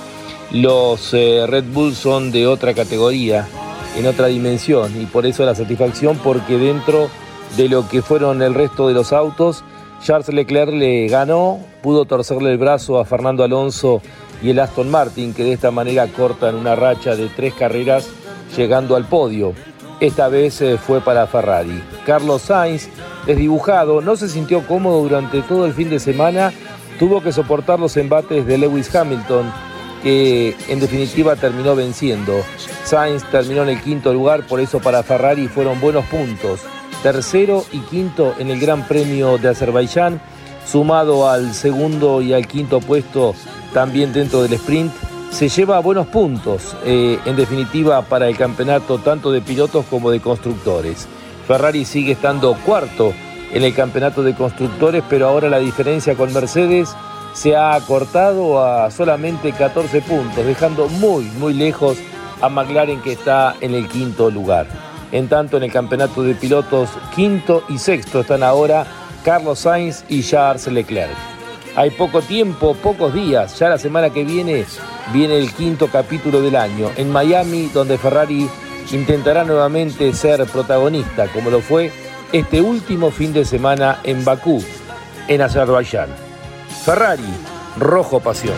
[0.51, 3.49] los eh, Red Bull son de otra categoría,
[3.97, 7.09] en otra dimensión, y por eso la satisfacción, porque dentro
[7.57, 9.65] de lo que fueron el resto de los autos,
[10.03, 14.03] Charles Leclerc le ganó, pudo torcerle el brazo a Fernando Alonso
[14.43, 18.09] y el Aston Martin, que de esta manera cortan una racha de tres carreras
[18.57, 19.55] llegando al podio.
[19.99, 21.83] Esta vez eh, fue para Ferrari.
[22.05, 22.89] Carlos Sainz,
[23.27, 26.53] desdibujado, no se sintió cómodo durante todo el fin de semana,
[26.99, 29.51] tuvo que soportar los embates de Lewis Hamilton,
[30.03, 32.43] que en definitiva terminó venciendo.
[32.85, 36.61] Sainz terminó en el quinto lugar, por eso para Ferrari fueron buenos puntos
[37.07, 40.21] tercero y quinto en el Gran Premio de Azerbaiyán,
[40.67, 43.33] sumado al segundo y al quinto puesto
[43.73, 44.93] también dentro del sprint,
[45.31, 50.19] se lleva buenos puntos, eh, en definitiva, para el campeonato tanto de pilotos como de
[50.19, 51.07] constructores.
[51.47, 53.13] Ferrari sigue estando cuarto
[53.53, 56.93] en el campeonato de constructores, pero ahora la diferencia con Mercedes
[57.35, 61.99] se ha acortado a solamente 14 puntos, dejando muy, muy lejos
[62.43, 64.86] a McLaren que está en el quinto lugar.
[65.13, 68.87] En tanto, en el campeonato de pilotos, quinto y sexto están ahora
[69.25, 71.11] Carlos Sainz y Charles Leclerc.
[71.77, 74.65] Hay poco tiempo, pocos días, ya la semana que viene
[75.13, 78.49] viene el quinto capítulo del año en Miami, donde Ferrari
[78.93, 81.93] intentará nuevamente ser protagonista, como lo fue
[82.33, 84.63] este último fin de semana en Bakú,
[85.29, 86.09] en Azerbaiyán.
[86.85, 87.23] Ferrari,
[87.79, 88.57] rojo pasión.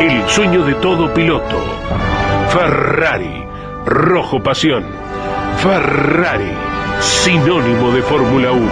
[0.00, 1.56] El sueño de todo piloto.
[2.50, 3.44] Ferrari,
[3.84, 4.84] rojo pasión.
[5.58, 6.52] Ferrari,
[7.00, 8.68] sinónimo de Fórmula 1.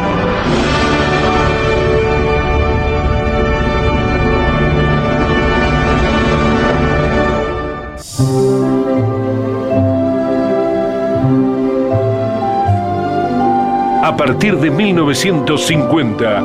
[14.03, 16.43] A partir de 1950,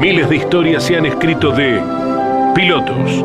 [0.00, 1.82] Miles de historias se han escrito de
[2.54, 3.24] pilotos,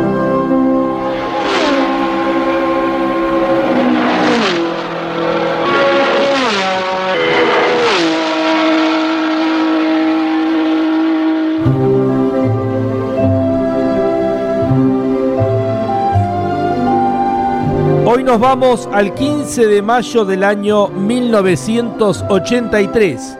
[18.13, 23.37] Hoy nos vamos al 15 de mayo del año 1983,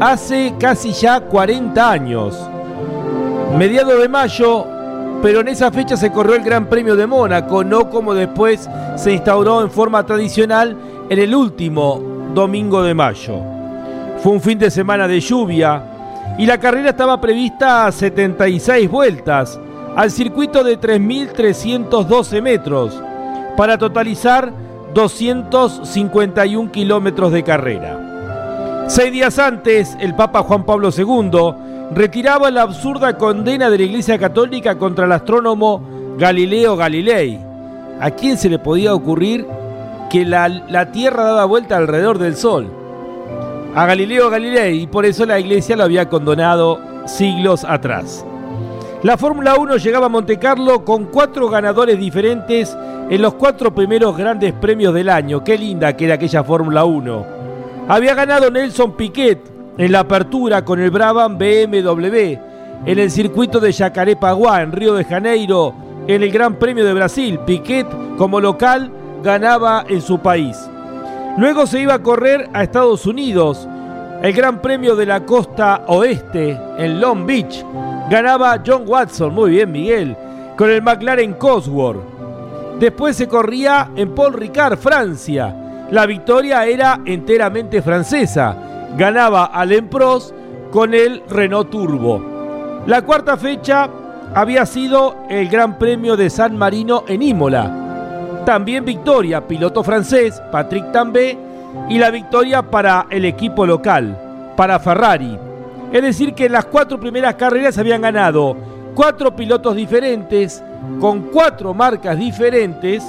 [0.00, 2.36] hace casi ya 40 años.
[3.56, 4.66] Mediado de mayo,
[5.22, 9.12] pero en esa fecha se corrió el Gran Premio de Mónaco, no como después se
[9.12, 10.76] instauró en forma tradicional
[11.08, 12.02] en el último
[12.34, 13.36] domingo de mayo.
[14.20, 15.80] Fue un fin de semana de lluvia
[16.36, 19.60] y la carrera estaba prevista a 76 vueltas
[19.94, 23.00] al circuito de 3.312 metros
[23.58, 24.52] para totalizar
[24.94, 28.84] 251 kilómetros de carrera.
[28.86, 34.16] Seis días antes, el Papa Juan Pablo II retiraba la absurda condena de la Iglesia
[34.16, 35.82] Católica contra el astrónomo
[36.16, 37.40] Galileo Galilei.
[38.00, 39.44] ¿A quién se le podía ocurrir
[40.08, 42.68] que la, la Tierra daba vuelta alrededor del Sol?
[43.74, 48.24] A Galileo Galilei, y por eso la Iglesia lo había condonado siglos atrás.
[49.04, 52.76] La Fórmula 1 llegaba a Monte Carlo con cuatro ganadores diferentes
[53.08, 55.44] en los cuatro primeros grandes premios del año.
[55.44, 57.26] Qué linda que era aquella Fórmula 1.
[57.86, 59.38] Había ganado Nelson Piquet
[59.78, 62.16] en la apertura con el Brabham BMW,
[62.86, 65.74] en el circuito de Jacarepaguá, en Río de Janeiro,
[66.08, 67.38] en el Gran Premio de Brasil.
[67.46, 67.86] Piquet,
[68.16, 68.90] como local,
[69.22, 70.58] ganaba en su país.
[71.36, 73.68] Luego se iba a correr a Estados Unidos,
[74.22, 77.64] el Gran Premio de la Costa Oeste, en Long Beach
[78.10, 80.16] ganaba John Watson, muy bien Miguel,
[80.56, 82.00] con el McLaren Cosworth.
[82.78, 85.86] Después se corría en Paul Ricard, Francia.
[85.90, 88.56] La victoria era enteramente francesa.
[88.96, 90.32] Ganaba Alain Prost
[90.70, 92.82] con el Renault Turbo.
[92.86, 93.88] La cuarta fecha
[94.34, 98.42] había sido el Gran Premio de San Marino en Imola.
[98.44, 101.38] También victoria, piloto francés, Patrick Tambay,
[101.88, 104.16] y la victoria para el equipo local,
[104.56, 105.38] para Ferrari.
[105.92, 108.56] Es decir, que en las cuatro primeras carreras habían ganado
[108.94, 110.62] cuatro pilotos diferentes,
[111.00, 113.04] con cuatro marcas diferentes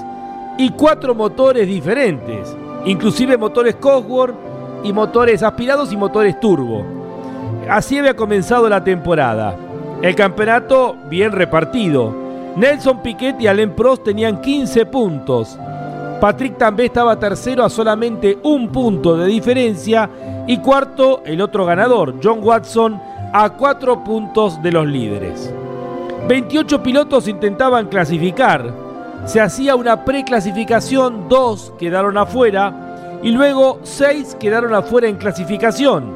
[0.58, 2.56] y cuatro motores diferentes,
[2.86, 4.36] inclusive motores Cosworth
[4.84, 6.86] y motores aspirados y motores turbo.
[7.70, 9.56] Así había comenzado la temporada.
[10.02, 12.14] El campeonato bien repartido.
[12.56, 15.58] Nelson Piquet y Alain Prost tenían 15 puntos.
[16.20, 20.10] Patrick también estaba tercero a solamente un punto de diferencia
[20.50, 23.00] y cuarto el otro ganador, John Watson,
[23.34, 25.54] a cuatro puntos de los líderes.
[26.28, 28.74] 28 pilotos intentaban clasificar.
[29.26, 36.12] Se hacía una preclasificación, dos quedaron afuera y luego seis quedaron afuera en clasificación.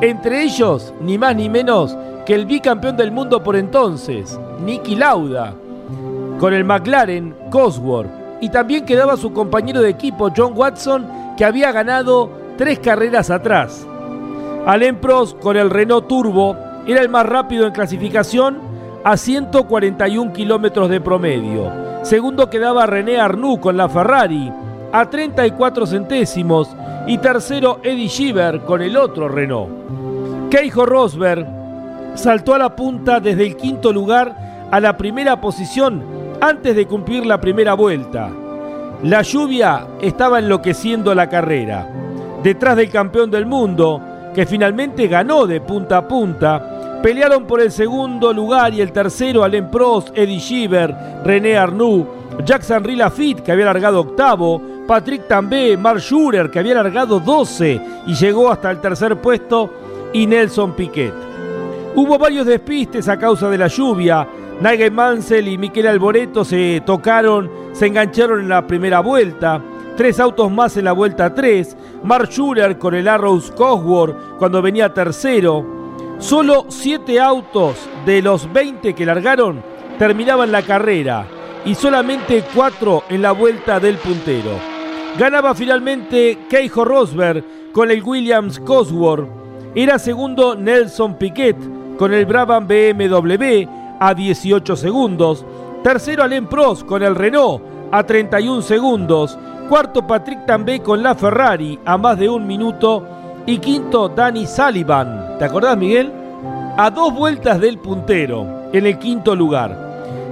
[0.00, 1.94] Entre ellos, ni más ni menos
[2.24, 5.52] que el bicampeón del mundo por entonces, Nicky Lauda,
[6.40, 8.08] con el McLaren Cosworth
[8.40, 11.06] y también quedaba su compañero de equipo John Watson
[11.36, 13.86] que había ganado tres carreras atrás.
[14.66, 16.56] Alain Prost con el Renault Turbo
[16.86, 18.58] era el más rápido en clasificación
[19.04, 21.72] a 141 kilómetros de promedio.
[22.02, 24.52] Segundo quedaba René Arnoux con la Ferrari
[24.92, 26.68] a 34 centésimos
[27.06, 30.50] y tercero Eddie Schieber con el otro Renault.
[30.50, 31.46] Keijo Rosberg
[32.14, 36.02] saltó a la punta desde el quinto lugar a la primera posición
[36.40, 38.30] antes de cumplir la primera vuelta.
[39.04, 41.88] La lluvia estaba enloqueciendo la carrera.
[42.42, 44.00] Detrás del campeón del mundo,
[44.34, 49.44] que finalmente ganó de punta a punta, pelearon por el segundo lugar y el tercero
[49.44, 52.06] Alain Prost, Eddie Schieber, René Arnoux,
[52.44, 58.14] Jackson Lafitte, que había largado octavo, Patrick Tambay, Mark Schurer, que había largado 12 y
[58.14, 59.70] llegó hasta el tercer puesto,
[60.12, 61.12] y Nelson Piquet.
[61.94, 64.26] Hubo varios despistes a causa de la lluvia,
[64.60, 69.60] Nigel Mansell y Miquel Alboreto se tocaron, se engancharon en la primera vuelta.
[69.98, 71.76] Tres autos más en la vuelta 3.
[72.04, 75.66] Mark Schuller con el Arrows Cosworth cuando venía tercero.
[76.20, 77.74] Solo siete autos
[78.06, 79.60] de los 20 que largaron
[79.98, 81.26] terminaban la carrera
[81.64, 84.52] y solamente cuatro en la vuelta del puntero.
[85.18, 89.28] Ganaba finalmente Keijo Rosberg con el Williams Cosworth.
[89.74, 91.56] Era segundo Nelson Piquet
[91.98, 93.66] con el Brabham BMW
[93.98, 95.44] a 18 segundos.
[95.82, 99.36] Tercero Alain Prost con el Renault a 31 segundos.
[99.68, 103.04] Cuarto Patrick Tambay con la Ferrari a más de un minuto.
[103.44, 105.36] Y quinto Danny Sullivan.
[105.38, 106.10] ¿Te acordás Miguel?
[106.78, 109.76] A dos vueltas del puntero en el quinto lugar.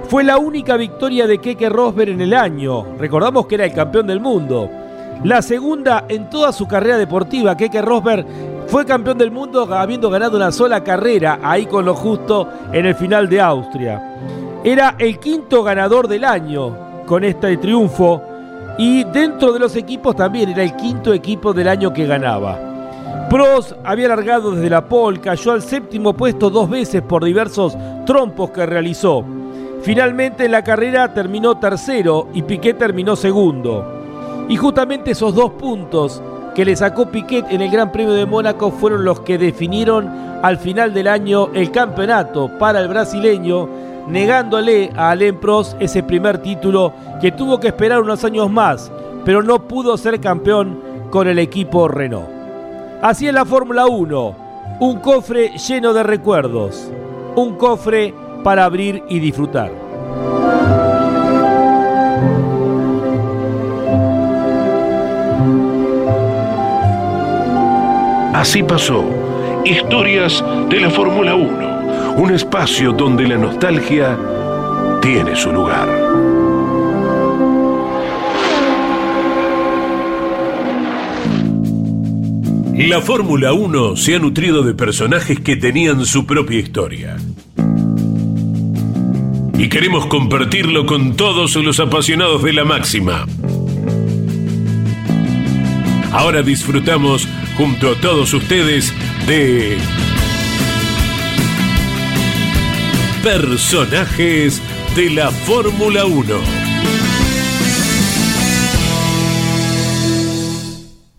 [0.07, 2.97] Fue la única victoria de Keke Rosberg en el año.
[2.97, 4.69] Recordamos que era el campeón del mundo.
[5.23, 7.55] La segunda en toda su carrera deportiva.
[7.55, 8.25] Keke Rosberg
[8.65, 12.95] fue campeón del mundo habiendo ganado una sola carrera, ahí con lo justo en el
[12.95, 14.15] final de Austria.
[14.63, 18.21] Era el quinto ganador del año con este triunfo
[18.77, 23.27] y dentro de los equipos también era el quinto equipo del año que ganaba.
[23.29, 27.75] Prost había largado desde la pole, cayó al séptimo puesto dos veces por diversos
[28.05, 29.25] trompos que realizó.
[29.81, 33.85] Finalmente en la carrera terminó tercero y Piquet terminó segundo.
[34.47, 36.21] Y justamente esos dos puntos
[36.55, 40.09] que le sacó Piquet en el Gran Premio de Mónaco fueron los que definieron
[40.41, 43.67] al final del año el campeonato para el brasileño,
[44.07, 48.91] negándole a Alain Prost ese primer título que tuvo que esperar unos años más,
[49.25, 50.79] pero no pudo ser campeón
[51.09, 52.29] con el equipo Renault.
[53.01, 54.35] Así es la Fórmula 1,
[54.79, 56.89] un cofre lleno de recuerdos,
[57.35, 59.71] un cofre para abrir y disfrutar.
[68.33, 69.03] Así pasó
[69.65, 71.66] Historias de la Fórmula 1,
[72.17, 74.17] un espacio donde la nostalgia
[75.01, 75.87] tiene su lugar.
[82.73, 87.17] La Fórmula 1 se ha nutrido de personajes que tenían su propia historia.
[89.55, 93.27] Y queremos compartirlo con todos los apasionados de la máxima.
[96.11, 98.91] Ahora disfrutamos junto a todos ustedes
[99.27, 99.77] de
[103.27, 104.61] personajes
[104.95, 106.23] de la Fórmula 1.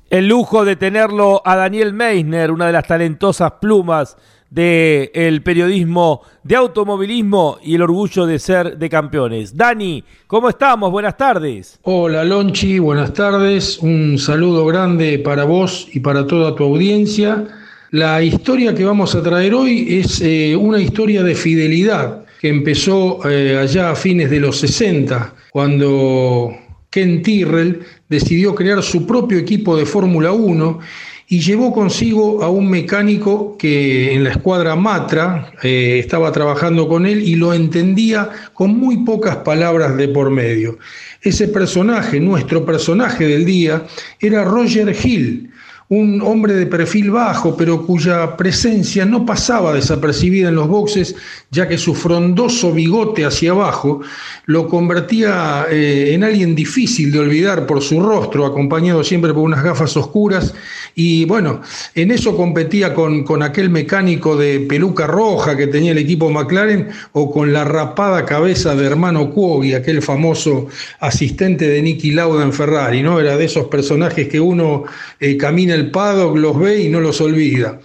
[0.08, 4.16] El lujo de tenerlo a Daniel Meisner, una de las talentosas plumas
[4.48, 9.54] del periodismo de automovilismo y el orgullo de ser de campeones.
[9.54, 10.90] Dani, ¿cómo estamos?
[10.90, 11.78] Buenas tardes.
[11.82, 13.80] Hola Lonchi, buenas tardes.
[13.80, 17.46] Un saludo grande para vos y para toda tu audiencia.
[17.90, 23.26] La historia que vamos a traer hoy es eh, una historia de fidelidad que empezó
[23.26, 26.54] eh, allá a fines de los 60, cuando
[26.90, 27.80] Ken Tyrrell
[28.10, 30.80] decidió crear su propio equipo de Fórmula 1
[31.28, 37.06] y llevó consigo a un mecánico que en la escuadra Matra eh, estaba trabajando con
[37.06, 40.78] él y lo entendía con muy pocas palabras de por medio.
[41.22, 43.86] Ese personaje, nuestro personaje del día,
[44.20, 45.50] era Roger Hill,
[45.90, 51.16] un hombre de perfil bajo, pero cuya presencia no pasaba desapercibida en los boxes,
[51.50, 54.02] ya que su frondoso bigote hacia abajo
[54.44, 59.64] lo convertía eh, en alguien difícil de olvidar por su rostro, acompañado siempre por unas
[59.64, 60.54] gafas oscuras,
[60.94, 61.60] y bueno,
[61.94, 66.88] en eso competía con, con aquel mecánico de peluca roja que tenía el equipo McLaren,
[67.12, 70.68] o con la rapada cabeza de hermano Cuogui, aquel famoso
[71.00, 73.20] asistente de Nicky Lauda en Ferrari, ¿no?
[73.20, 74.84] Era de esos personajes que uno
[75.20, 77.80] eh, camina el paddock, los ve y no los olvida.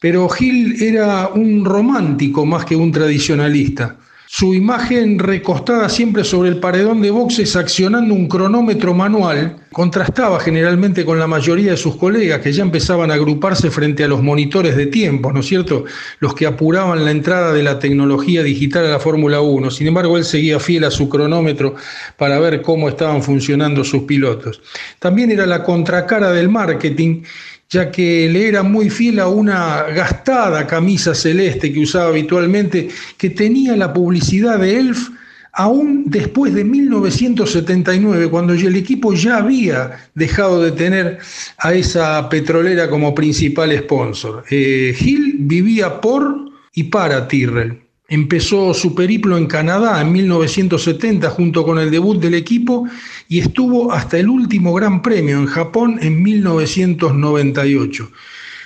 [0.00, 3.96] Pero Gil era un romántico más que un tradicionalista.
[4.28, 11.04] Su imagen recostada siempre sobre el paredón de boxes accionando un cronómetro manual contrastaba generalmente
[11.04, 14.76] con la mayoría de sus colegas que ya empezaban a agruparse frente a los monitores
[14.76, 15.84] de tiempo, ¿no es cierto?
[16.18, 19.70] Los que apuraban la entrada de la tecnología digital a la Fórmula 1.
[19.70, 21.76] Sin embargo, él seguía fiel a su cronómetro
[22.16, 24.60] para ver cómo estaban funcionando sus pilotos.
[24.98, 27.22] También era la contracara del marketing
[27.68, 32.88] ya que le era muy fiel a una gastada camisa celeste que usaba habitualmente,
[33.18, 35.08] que tenía la publicidad de Elf
[35.56, 41.18] aún después de 1979, cuando el equipo ya había dejado de tener
[41.58, 44.44] a esa petrolera como principal sponsor.
[44.50, 47.85] Eh, Hill vivía por y para Tyrrell.
[48.08, 52.86] Empezó su periplo en Canadá en 1970 junto con el debut del equipo
[53.28, 58.10] y estuvo hasta el último Gran Premio en Japón en 1998.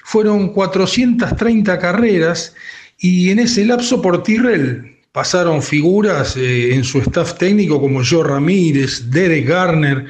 [0.05, 2.55] Fueron 430 carreras
[2.99, 8.29] y en ese lapso por Tyrrell pasaron figuras eh, en su staff técnico como Joe
[8.29, 10.07] Ramírez, Derek Garner,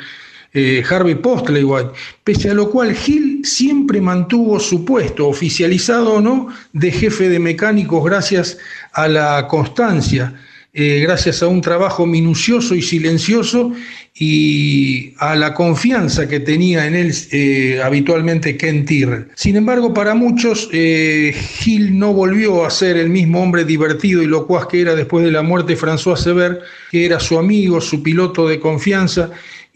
[0.52, 1.92] eh, Harvey Postlethwaite,
[2.24, 7.38] pese a lo cual Hill siempre mantuvo su puesto, oficializado o no, de jefe de
[7.38, 8.58] mecánicos gracias
[8.92, 10.34] a la constancia,
[10.72, 13.72] eh, gracias a un trabajo minucioso y silencioso
[14.12, 19.28] y a la confianza que tenía en él eh, habitualmente Ken Tyrrell.
[19.36, 24.66] Sin embargo, para muchos, Hill no volvió a ser el mismo hombre divertido y locuaz
[24.66, 28.48] que era después de la muerte de François Sever, que era su amigo, su piloto
[28.48, 29.30] de confianza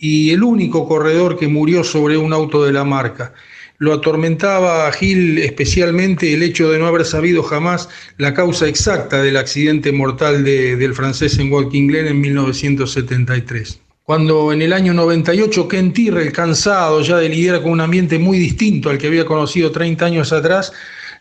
[0.05, 3.33] y el único corredor que murió sobre un auto de la marca.
[3.79, 7.89] Lo atormentaba a Gil especialmente el hecho de no haber sabido jamás
[8.19, 13.81] la causa exacta del accidente mortal del francés en Walking Glen en 1973.
[14.03, 18.39] Cuando en el año 98 Ken Tyrrell, cansado ya de lidiar con un ambiente muy
[18.39, 20.71] distinto al que había conocido 30 años atrás,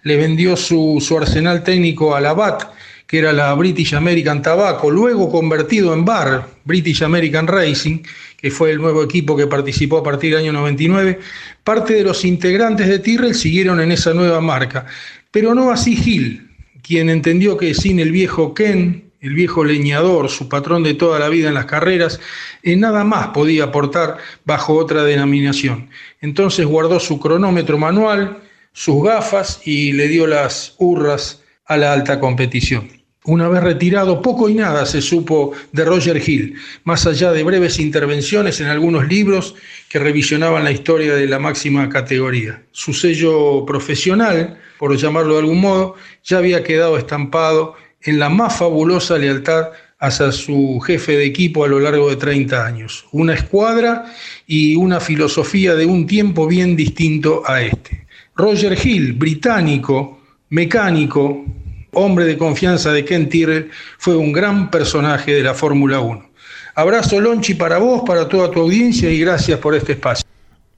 [0.04, 2.64] le vendió su, su arsenal técnico a la BAT,
[3.08, 8.00] que era la British American Tobacco, luego convertido en BAR, British American Racing,
[8.44, 11.18] que fue el nuevo equipo que participó a partir del año 99,
[11.64, 14.86] parte de los integrantes de Tyrrell siguieron en esa nueva marca,
[15.32, 16.50] pero no así Hill,
[16.82, 21.30] quien entendió que sin el viejo Ken, el viejo leñador, su patrón de toda la
[21.30, 22.20] vida en las carreras,
[22.64, 25.90] en nada más podía aportar bajo otra denominación.
[26.20, 28.40] Entonces guardó su cronómetro manual,
[28.74, 33.03] sus gafas y le dio las hurras a la alta competición.
[33.26, 37.80] Una vez retirado, poco y nada se supo de Roger Hill, más allá de breves
[37.80, 39.56] intervenciones en algunos libros
[39.88, 42.64] que revisionaban la historia de la máxima categoría.
[42.72, 45.96] Su sello profesional, por llamarlo de algún modo,
[46.26, 49.70] ya había quedado estampado en la más fabulosa lealtad
[50.00, 53.06] hacia su jefe de equipo a lo largo de 30 años.
[53.14, 54.04] Una escuadra
[54.46, 58.06] y una filosofía de un tiempo bien distinto a este.
[58.36, 60.20] Roger Hill, británico,
[60.50, 61.46] mecánico,
[61.94, 66.30] hombre de confianza de Ken Tyrrell, fue un gran personaje de la Fórmula 1.
[66.76, 70.26] Abrazo Lonchi para vos, para toda tu audiencia y gracias por este espacio.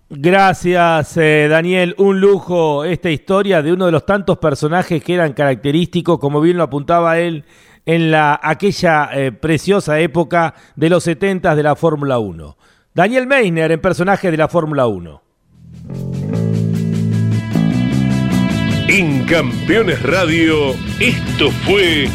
[0.10, 1.96] Gracias, eh, Daniel.
[1.98, 6.58] Un lujo esta historia de uno de los tantos personajes que eran característicos, como bien
[6.58, 7.44] lo apuntaba él,
[7.86, 12.58] en la, aquella eh, preciosa época de los 70 de la Fórmula 1.
[12.94, 15.22] Daniel Meissner en personaje de la Fórmula 1.
[18.88, 22.08] En Campeones Radio, esto fue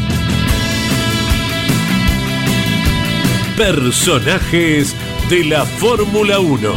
[3.56, 4.94] Personajes
[5.28, 6.72] de la Fórmula 1.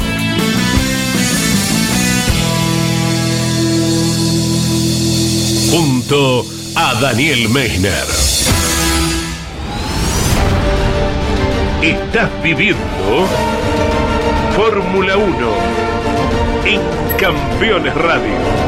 [5.70, 7.94] Junto a Daniel Meissner.
[11.84, 13.28] Estás viviendo
[14.56, 15.34] Fórmula 1
[16.66, 16.82] en
[17.18, 18.63] Campeones Radio.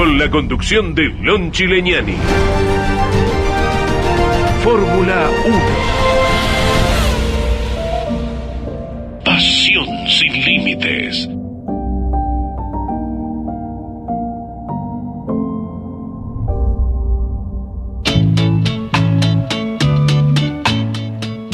[0.00, 2.16] Con la conducción de Lon Chileñani.
[4.64, 5.58] Fórmula 1.
[9.22, 11.28] Pasión sin límites.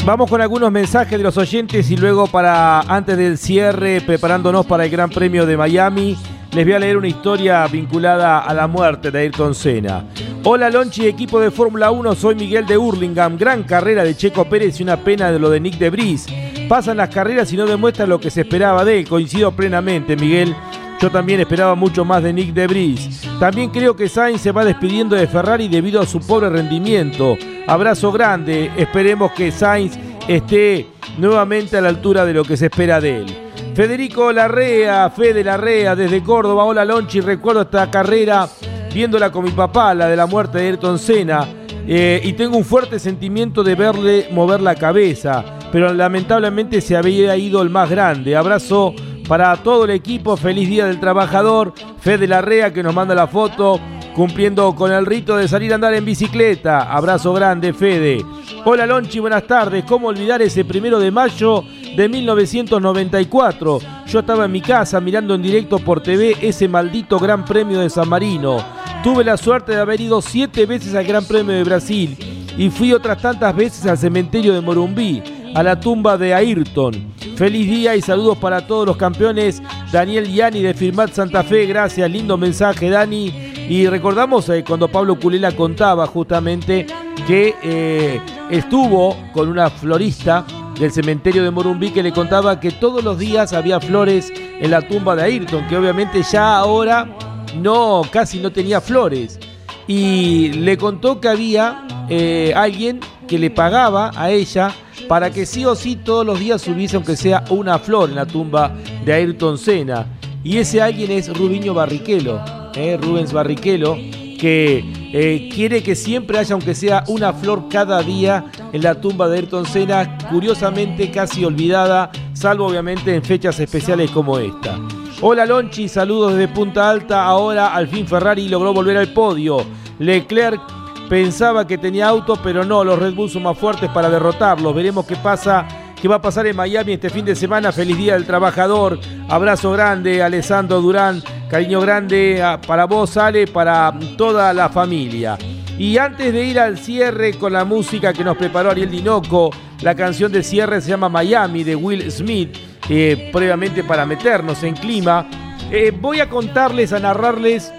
[0.05, 4.85] Vamos con algunos mensajes de los oyentes y luego para antes del cierre, preparándonos para
[4.85, 6.15] el Gran Premio de Miami,
[6.51, 10.05] les voy a leer una historia vinculada a la muerte de Ayrton Senna.
[10.43, 13.37] Hola Lonchi, equipo de Fórmula 1, soy Miguel de Hurlingham.
[13.37, 16.25] Gran carrera de Checo Pérez y una pena de lo de Nick de Bris.
[16.69, 19.07] Pasan las carreras y no demuestran lo que se esperaba de él.
[19.07, 20.55] Coincido plenamente, Miguel.
[20.99, 23.21] Yo también esperaba mucho más de Nick de Bris.
[23.39, 27.37] También creo que Sainz se va despidiendo de Ferrari debido a su pobre rendimiento.
[27.67, 28.71] Abrazo grande.
[28.77, 30.87] Esperemos que Sainz esté
[31.17, 33.37] nuevamente a la altura de lo que se espera de él.
[33.77, 36.63] Federico Larrea, Fede Larrea desde Córdoba.
[36.63, 38.49] Hola Lonchi, recuerdo esta carrera
[38.91, 41.47] viéndola con mi papá, la de la muerte de Ayrton Senna.
[41.87, 47.37] Eh, y tengo un fuerte sentimiento de verle mover la cabeza, pero lamentablemente se había
[47.37, 48.35] ido el más grande.
[48.35, 48.95] Abrazo
[49.27, 51.71] para todo el equipo, feliz día del trabajador.
[51.99, 53.79] Fede Larrea que nos manda la foto
[54.15, 56.91] cumpliendo con el rito de salir a andar en bicicleta.
[56.91, 58.25] Abrazo grande, Fede.
[58.65, 59.83] Hola Lonchi, buenas tardes.
[59.83, 61.63] ¿Cómo olvidar ese primero de mayo
[61.97, 63.79] de 1994?
[64.05, 67.89] Yo estaba en mi casa mirando en directo por TV ese maldito Gran Premio de
[67.89, 68.63] San Marino.
[69.03, 72.15] Tuve la suerte de haber ido siete veces al Gran Premio de Brasil
[72.55, 75.23] y fui otras tantas veces al cementerio de Morumbí,
[75.55, 76.93] a la tumba de Ayrton.
[77.35, 79.63] Feliz día y saludos para todos los campeones.
[79.91, 83.33] Daniel Yani de Firmat Santa Fe, gracias, lindo mensaje Dani.
[83.69, 86.85] Y recordamos eh, cuando Pablo Culela contaba justamente
[87.25, 88.21] que eh,
[88.51, 90.45] estuvo con una florista
[90.79, 94.81] del cementerio de Morumbí que le contaba que todos los días había flores en la
[94.81, 97.07] tumba de Ayrton, que obviamente ya ahora
[97.55, 99.39] no, casi no tenía flores.
[99.87, 104.73] Y le contó que había eh, alguien que le pagaba a ella
[105.07, 108.25] para que sí o sí todos los días subiese aunque sea una flor en la
[108.25, 108.75] tumba
[109.05, 110.05] de Ayrton Senna.
[110.43, 112.39] Y ese alguien es Rubiño Barrichello
[112.77, 113.97] eh, Rubens Barrichello,
[114.37, 114.83] que
[115.13, 119.37] eh, quiere que siempre haya, aunque sea una flor cada día, en la tumba de
[119.37, 124.79] Ayrton Senna, curiosamente casi olvidada, salvo obviamente en fechas especiales como esta.
[125.19, 127.25] Hola Lonchi, saludos desde Punta Alta.
[127.25, 129.65] Ahora al fin Ferrari logró volver al podio.
[129.97, 130.61] Leclerc
[131.09, 134.75] pensaba que tenía auto, pero no, los Red Bull son más fuertes para derrotarlos.
[134.75, 135.67] Veremos qué pasa,
[136.01, 137.71] qué va a pasar en Miami este fin de semana.
[137.71, 138.99] Feliz Día del Trabajador.
[139.29, 141.21] Abrazo grande, Alessandro Durán.
[141.49, 145.37] Cariño grande ah, para vos, Ale, para toda la familia.
[145.77, 149.95] Y antes de ir al cierre con la música que nos preparó Ariel Dinoco, la
[149.95, 152.57] canción de cierre se llama Miami de Will Smith,
[152.89, 155.27] eh, previamente para meternos en clima,
[155.71, 157.71] eh, voy a contarles, a narrarles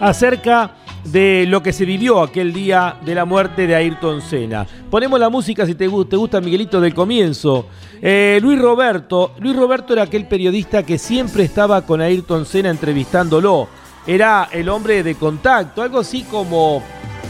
[0.00, 0.72] acerca
[1.04, 4.66] de lo que se vivió aquel día de la muerte de Ayrton Senna.
[4.90, 7.66] Ponemos la música si te, te gusta, Miguelito, del comienzo.
[8.00, 13.68] Eh, Luis Roberto, Luis Roberto era aquel periodista que siempre estaba con Ayrton Senna entrevistándolo.
[14.06, 16.82] Era el hombre de contacto, algo así como...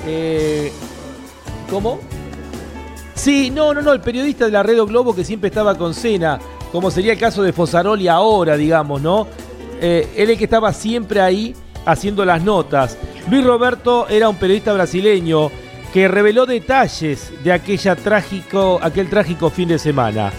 [0.07, 0.73] Eh,
[1.71, 2.01] ¿Cómo?
[3.15, 6.39] Sí, no, no, no, el periodista de la Red Globo que siempre estaba con Senna,
[6.71, 9.27] como sería el caso de Fosaroli ahora, digamos, ¿no?
[9.81, 11.55] Eh, él el que estaba siempre ahí
[11.85, 12.99] haciendo las notas.
[13.31, 15.51] Luis Roberto era un periodista brasileño
[15.93, 20.33] que reveló detalles de aquella trágico, aquel trágico fin de semana.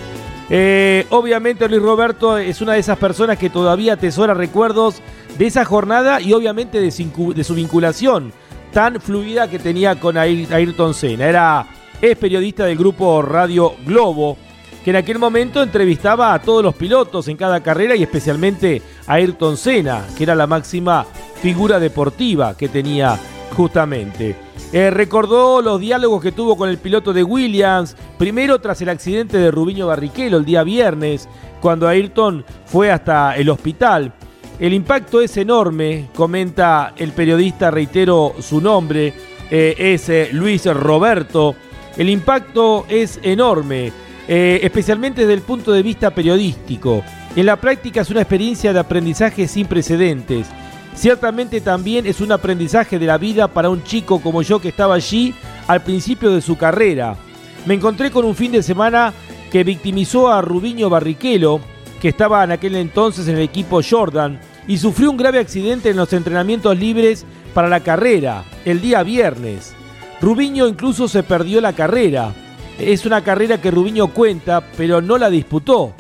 [0.50, 5.02] Eh, obviamente Luis Roberto es una de esas personas que todavía atesora recuerdos
[5.38, 8.34] de esa jornada y obviamente de su, vinculación
[8.72, 11.28] tan fluida que tenía con Ayrton Senna.
[11.28, 11.68] Era,
[12.02, 14.38] es periodista del grupo Radio Globo,
[14.84, 19.14] que en aquel momento entrevistaba a todos los pilotos en cada carrera y especialmente a
[19.14, 21.06] Ayrton Senna, que era la máxima
[21.44, 23.20] figura deportiva que tenía
[23.54, 24.34] justamente.
[24.72, 29.38] Eh, recordó los diálogos que tuvo con el piloto de Williams, primero tras el accidente
[29.38, 31.28] de Rubiño Barrichello el día viernes,
[31.60, 34.14] cuando Ayrton fue hasta el hospital.
[34.58, 39.14] El impacto es enorme, comenta el periodista, reitero su nombre,
[39.52, 41.56] eh, es eh, Luis Roberto.
[41.98, 43.92] El impacto es enorme,
[44.26, 47.04] especialmente desde el punto de vista periodístico.
[47.36, 50.48] En la práctica es una experiencia de aprendizaje sin precedentes.
[50.96, 54.96] Ciertamente también es un aprendizaje de la vida para un chico como yo que estaba
[54.96, 55.34] allí
[55.68, 57.18] al principio de su carrera.
[57.66, 59.14] Me encontré con un fin de semana
[59.52, 61.60] que victimizó a Rubiño Barrichello,
[62.02, 65.98] que estaba en aquel entonces en el equipo Jordan, y sufrió un grave accidente en
[65.98, 69.74] los entrenamientos libres para la carrera, el día viernes.
[70.22, 72.34] Rubiño incluso se perdió la carrera.
[72.80, 75.94] Es una carrera que Rubiño cuenta, pero no la disputó.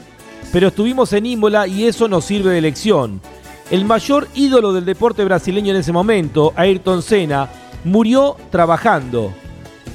[0.52, 3.22] Pero estuvimos en Imola y eso nos sirve de lección.
[3.74, 7.50] El mayor ídolo del deporte brasileño en ese momento, Ayrton Senna,
[7.84, 9.34] murió trabajando.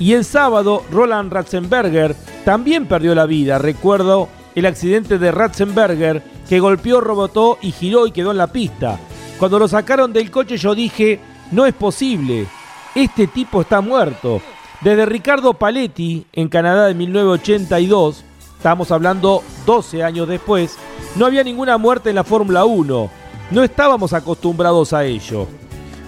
[0.01, 3.57] Y el sábado, Roland Ratzenberger también perdió la vida.
[3.59, 8.99] Recuerdo el accidente de Ratzenberger que golpeó, robotó y giró y quedó en la pista.
[9.39, 11.21] Cuando lo sacaron del coche yo dije,
[11.53, 12.49] no es posible,
[12.97, 14.43] este tipo está muerto.
[14.81, 18.25] Desde Ricardo Paletti, en Canadá de 1982,
[18.57, 20.77] estamos hablando 12 años después,
[21.15, 23.28] no había ninguna muerte en la Fórmula 1.
[23.51, 25.47] No estábamos acostumbrados a ello.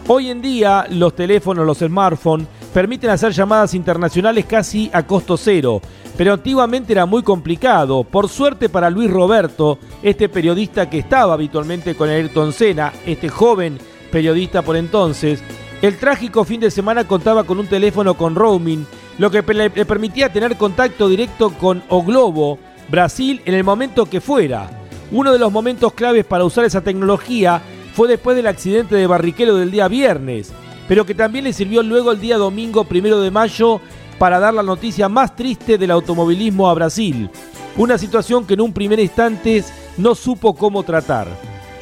[0.07, 5.80] Hoy en día los teléfonos, los smartphones, permiten hacer llamadas internacionales casi a costo cero,
[6.18, 8.05] pero antiguamente era muy complicado.
[8.05, 13.78] Por suerte para Luis Roberto, este periodista que estaba habitualmente con Ayrton Senna, este joven
[14.12, 15.43] periodista por entonces,
[15.80, 18.86] el trágico fin de semana contaba con un teléfono con roaming,
[19.16, 24.20] lo que le permitía tener contacto directo con O Globo, Brasil, en el momento que
[24.20, 24.79] fuera.
[25.12, 27.61] Uno de los momentos claves para usar esa tecnología
[27.94, 30.52] fue después del accidente de Barrichello del día viernes,
[30.86, 33.80] pero que también le sirvió luego el día domingo primero de mayo
[34.20, 37.28] para dar la noticia más triste del automovilismo a Brasil.
[37.76, 39.64] Una situación que en un primer instante
[39.96, 41.26] no supo cómo tratar.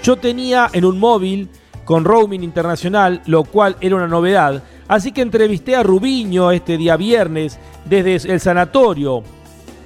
[0.02, 1.50] Yo tenía en un móvil
[1.84, 6.96] con roaming internacional, lo cual era una novedad, así que entrevisté a Rubiño este día
[6.96, 9.22] viernes desde el sanatorio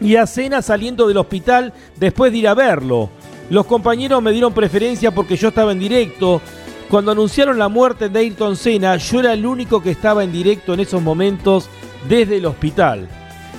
[0.01, 3.11] y a Cena saliendo del hospital después de ir a verlo.
[3.51, 6.41] Los compañeros me dieron preferencia porque yo estaba en directo.
[6.89, 10.75] Cuando anunciaron la muerte de Ayrton Senna, yo era el único que estaba en directo
[10.75, 11.69] en esos momentos
[12.09, 13.09] desde el hospital.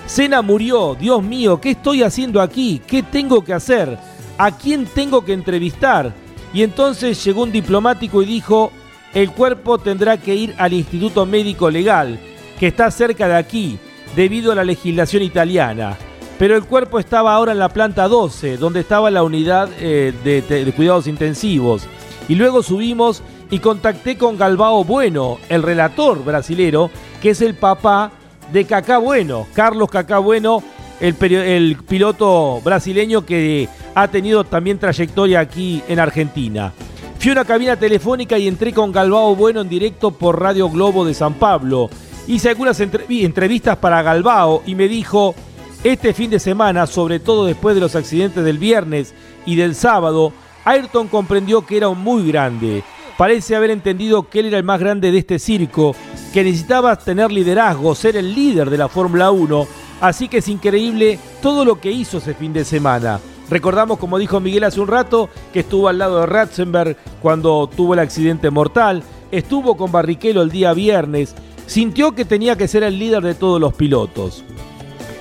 [0.06, 2.82] Senna murió, Dios mío, ¿qué estoy haciendo aquí?
[2.86, 3.98] ¿Qué tengo que hacer?
[4.38, 6.14] ¿A quién tengo que entrevistar?
[6.54, 8.72] Y entonces llegó un diplomático y dijo,
[9.14, 12.20] el cuerpo tendrá que ir al Instituto Médico Legal,
[12.60, 13.80] que está cerca de aquí,
[14.16, 15.98] debido a la legislación italiana
[16.38, 20.74] pero el cuerpo estaba ahora en la planta 12, donde estaba la unidad eh, de,
[20.74, 21.88] cuidados intensivos.
[22.28, 23.22] Y luego subimos
[23.52, 26.90] y contacté con Galbao Bueno, el relator brasilero,
[27.22, 28.12] que es el papá
[28.52, 30.64] de Cacá Bueno, Carlos Cacá Bueno,
[31.00, 36.74] el, el piloto brasileño que ha tenido también trayectoria aquí en Argentina.
[37.20, 41.06] Fui a una cabina telefónica y entré con Galbao Bueno en directo por Radio Globo
[41.06, 41.90] de San Pablo.
[42.28, 45.36] Hice algunas entrevistas para Galbao y me dijo,
[45.84, 49.14] este fin de semana, sobre todo después de los accidentes del viernes
[49.46, 50.32] y del sábado,
[50.64, 52.84] Ayrton comprendió que era un muy grande.
[53.18, 55.94] Parece haber entendido que él era el más grande de este circo,
[56.34, 59.68] que necesitaba tener liderazgo, ser el líder de la Fórmula 1,
[60.00, 63.20] así que es increíble todo lo que hizo ese fin de semana.
[63.50, 67.94] Recordamos, como dijo Miguel hace un rato, que estuvo al lado de Ratzenberg cuando tuvo
[67.94, 71.36] el accidente mortal, estuvo con Barrichello el día viernes,
[71.68, 74.46] sintió que tenía que ser el líder de todos los pilotos.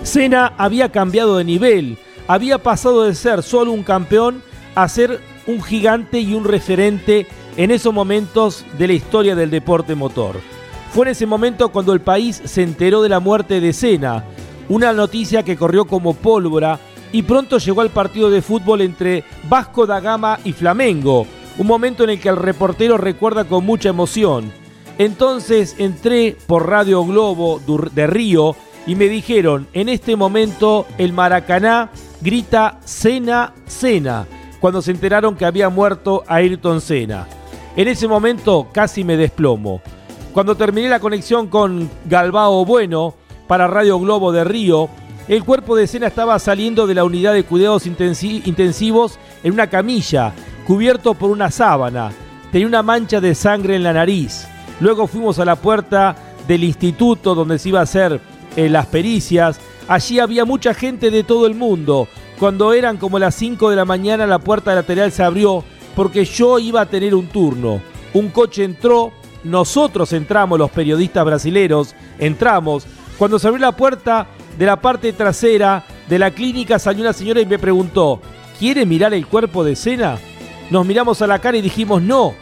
[0.03, 1.97] Senna había cambiado de nivel,
[2.27, 4.43] había pasado de ser solo un campeón
[4.75, 7.27] a ser un gigante y un referente
[7.57, 10.41] en esos momentos de la historia del deporte motor.
[10.93, 14.25] Fue en ese momento cuando el país se enteró de la muerte de Senna,
[14.69, 16.79] una noticia que corrió como pólvora
[17.13, 21.27] y pronto llegó al partido de fútbol entre Vasco da Gama y Flamengo,
[21.59, 24.53] un momento en el que el reportero recuerda con mucha emoción.
[24.99, 27.61] Entonces entré por Radio Globo
[27.95, 34.27] de Río y me dijeron, en este momento el Maracaná grita Cena, Cena,
[34.61, 37.27] cuando se enteraron que había muerto Ayrton Senna.
[37.77, 39.83] En ese momento casi me desplomo.
[40.33, 43.15] Cuando terminé la conexión con Galbao Bueno
[43.47, 44.89] para Radio Globo de Río,
[45.29, 50.33] el cuerpo de Senna estaba saliendo de la unidad de cuidados intensivos en una camilla,
[50.67, 52.13] cubierto por una sábana.
[52.51, 54.47] Tenía una mancha de sangre en la nariz.
[54.81, 56.17] Luego fuimos a la puerta
[56.47, 58.21] del instituto donde se iba a hacer
[58.57, 59.61] en las pericias.
[59.89, 62.09] Allí había mucha gente de todo el mundo.
[62.39, 66.59] Cuando eran como las 5 de la mañana la puerta lateral se abrió porque yo
[66.59, 67.81] iba a tener un turno.
[68.15, 69.13] un coche entró,
[69.45, 72.85] nosotros entramos, los periodistas brasileros, entramos.
[73.19, 74.27] Cuando se abrió la puerta
[74.59, 78.21] de la parte trasera de la clínica salió una señora y me preguntó,
[78.59, 80.19] ¿quiere mirar el cuerpo de escena?
[80.71, 82.35] Nos miramos a la cara y dijimos no.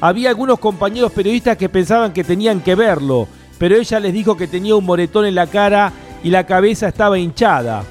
[0.00, 3.26] Había algunos compañeros periodistas que pensaban que tenían que verlo,
[3.58, 5.92] pero ella les dijo que tenía un moretón en la cara
[6.22, 7.84] y la cabeza estaba hinchada.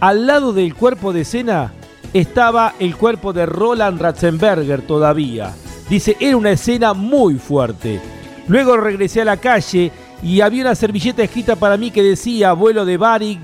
[0.00, 1.72] Al lado del cuerpo de escena
[2.12, 5.54] estaba el cuerpo de Roland Ratzenberger todavía.
[5.88, 8.00] Dice, era una escena muy fuerte.
[8.48, 9.92] Luego regresé a la calle
[10.22, 13.38] y había una servilleta escrita para mí que decía vuelo de Bari,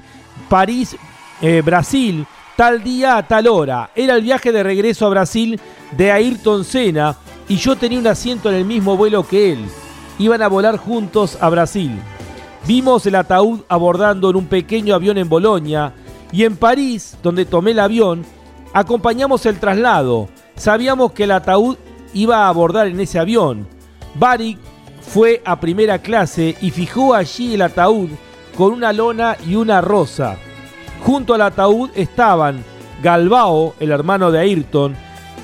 [0.48, 0.96] París,
[1.40, 2.26] eh, Brasil,
[2.56, 3.90] tal día a tal hora.
[3.94, 5.60] Era el viaje de regreso a Brasil
[5.96, 7.16] de Ayrton Senna
[7.48, 9.64] y yo tenía un asiento en el mismo vuelo que él.
[10.18, 11.98] Iban a volar juntos a Brasil.
[12.66, 15.94] Vimos el ataúd abordando en un pequeño avión en Bolonia
[16.32, 18.24] y en París, donde tomé el avión,
[18.72, 20.28] acompañamos el traslado.
[20.56, 21.76] Sabíamos que el ataúd
[22.12, 23.66] iba a abordar en ese avión.
[24.14, 24.58] Barik
[25.00, 28.08] fue a primera clase y fijó allí el ataúd
[28.56, 30.36] con una lona y una rosa.
[31.04, 32.64] Junto al ataúd estaban
[33.02, 34.96] Galbao, el hermano de Ayrton.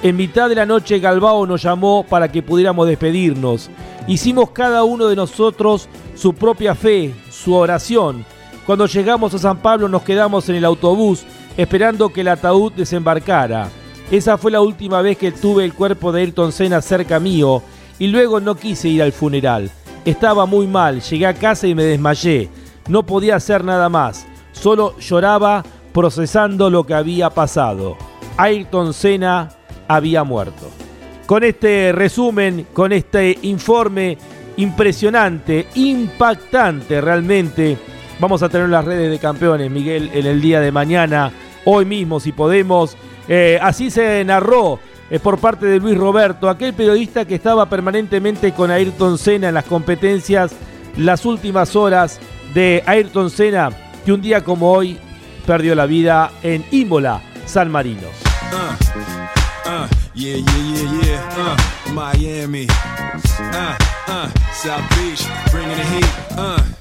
[0.03, 3.71] En mitad de la noche Galbao nos llamó para que pudiéramos despedirnos.
[4.07, 8.25] Hicimos cada uno de nosotros su propia fe, su oración.
[8.67, 11.25] Cuando llegamos a San Pablo nos quedamos en el autobús
[11.57, 13.69] esperando que el ataúd desembarcara.
[14.11, 17.63] Esa fue la última vez que tuve el cuerpo de Ayrton Senna cerca mío
[17.99, 19.71] y luego no quise ir al funeral.
[20.05, 22.51] Estaba muy mal, llegué a casa y me desmayé.
[22.89, 27.97] No podía hacer nada más, solo lloraba procesando lo que había pasado.
[28.37, 29.49] Ayrton Senna
[29.89, 30.84] había muerto.
[31.27, 34.19] Con este resumen, con este informe
[34.57, 37.79] impresionante, impactante realmente,
[38.21, 41.33] vamos a tener las redes de campeones, Miguel, en el día de mañana,
[41.65, 42.97] hoy mismo si podemos.
[43.27, 44.79] Eh, así se narró
[45.11, 49.55] es por parte de Luis Roberto, aquel periodista que estaba permanentemente con Ayrton Senna en
[49.55, 50.53] las competencias
[50.97, 52.21] las últimas horas
[52.55, 53.71] de Ayrton Senna,
[54.05, 54.99] que un día como hoy
[55.47, 58.09] perdió la vida en Imola, San Marino.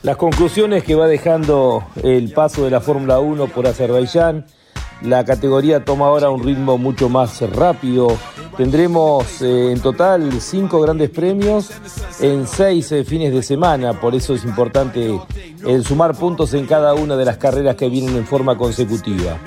[0.04, 4.46] Las conclusiones que va dejando el paso de la Fórmula 1 por Azerbaiyán.
[5.02, 8.16] La categoría toma ahora un ritmo mucho más rápido.
[8.56, 11.72] Tendremos eh, en total cinco grandes premios
[12.22, 15.20] en seis eh, fines de semana, por eso es importante
[15.66, 19.40] el sumar puntos en cada una de las carreras que vienen en forma consecutiva.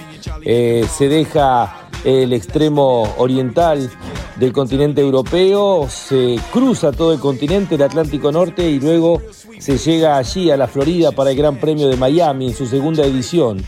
[0.42, 3.90] Eh, se deja el extremo oriental
[4.36, 9.20] del continente europeo, se cruza todo el continente, el Atlántico Norte, y luego
[9.58, 13.04] se llega allí a la Florida para el Gran Premio de Miami en su segunda
[13.04, 13.64] edición.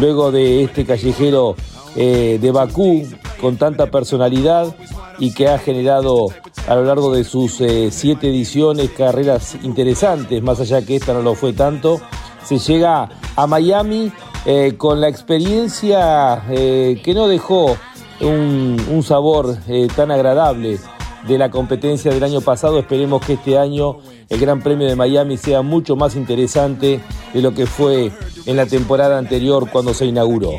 [0.00, 1.56] Luego de este callejero
[1.94, 3.06] eh, de Bakú
[3.38, 4.74] con tanta personalidad
[5.18, 6.28] y que ha generado
[6.66, 11.20] a lo largo de sus eh, siete ediciones carreras interesantes, más allá que esta no
[11.20, 12.00] lo fue tanto,
[12.44, 14.10] se llega a Miami
[14.46, 17.76] eh, con la experiencia que no dejó
[18.20, 19.56] un, sabor
[19.96, 20.78] tan agradable
[21.26, 22.78] de la competencia del año pasado.
[22.78, 27.00] Esperemos que este año el Gran Premio de Miami sea mucho más interesante
[27.32, 28.12] de lo que fue
[28.46, 30.52] en la temporada anterior cuando se inauguró.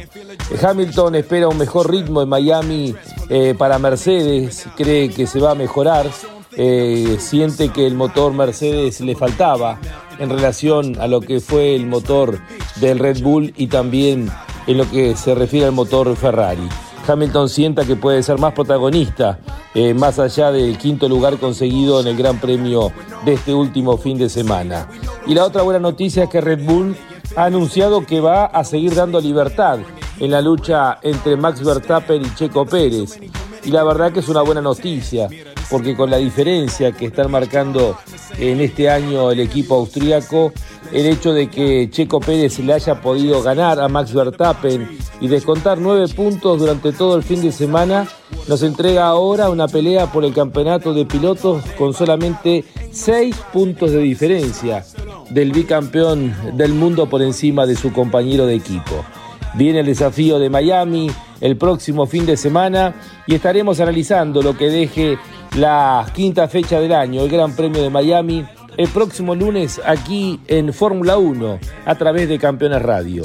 [0.62, 2.96] Hamilton espera un mejor ritmo en Miami
[3.30, 6.08] eh, para Mercedes, cree que se va a mejorar,
[6.58, 9.80] eh, siente que el motor Mercedes le faltaba
[10.20, 12.40] en relación a lo que fue el motor
[12.82, 14.30] del Red Bull y también
[14.68, 16.68] en lo que se refiere al motor Ferrari.
[17.08, 19.40] Hamilton sienta que puede ser más protagonista,
[19.76, 22.92] eh, más allá del quinto lugar conseguido en el Gran Premio
[23.24, 24.90] de este último fin de semana.
[25.28, 26.96] Y la otra buena noticia es que Red Bull
[27.36, 29.80] ha anunciado que va a seguir dando libertad
[30.20, 33.20] en la lucha entre Max Verstappen y Checo Pérez.
[33.64, 35.28] Y la verdad que es una buena noticia,
[35.70, 37.98] porque con la diferencia que están marcando
[38.38, 40.54] en este año el equipo austríaco,
[40.92, 45.80] el hecho de que Checo Pérez le haya podido ganar a Max Verstappen y descontar
[45.80, 48.08] nueve puntos durante todo el fin de semana,
[48.48, 54.00] nos entrega ahora una pelea por el campeonato de pilotos con solamente seis puntos de
[54.00, 54.86] diferencia
[55.30, 59.04] del bicampeón del mundo por encima de su compañero de equipo.
[59.56, 61.10] Viene el desafío de Miami
[61.42, 62.94] el próximo fin de semana
[63.26, 65.18] y estaremos analizando lo que deje
[65.56, 68.46] la quinta fecha del año, el Gran Premio de Miami,
[68.78, 73.24] el próximo lunes aquí en Fórmula 1 a través de Campeones Radio.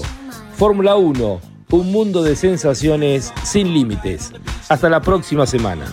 [0.56, 1.40] Fórmula 1,
[1.72, 4.32] un mundo de sensaciones sin límites.
[4.68, 5.86] Hasta la próxima semana.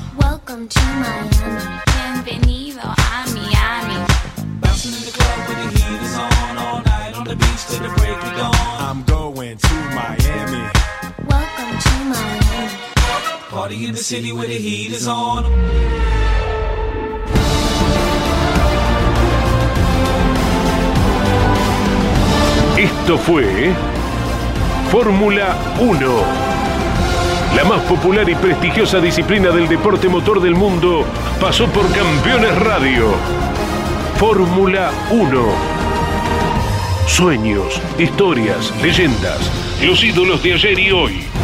[13.68, 13.96] party in.
[22.78, 23.74] Esto fue
[24.92, 26.08] Fórmula 1,
[27.56, 31.06] la más popular y prestigiosa disciplina del deporte motor del mundo,
[31.42, 33.08] pasó por Campeones Radio.
[34.18, 35.42] Fórmula 1.
[37.08, 39.52] Sueños, historias, leyendas,
[39.82, 41.37] los ídolos de ayer y hoy.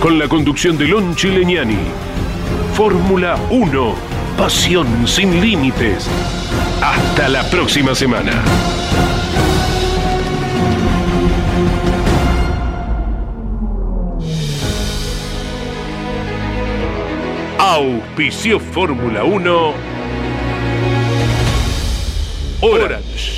[0.00, 1.78] Con la conducción de Lon Chileñani.
[2.74, 3.94] Fórmula 1.
[4.36, 6.08] Pasión sin límites.
[6.80, 8.30] Hasta la próxima semana.
[17.58, 19.72] Auspició Fórmula 1
[22.60, 23.37] Orange.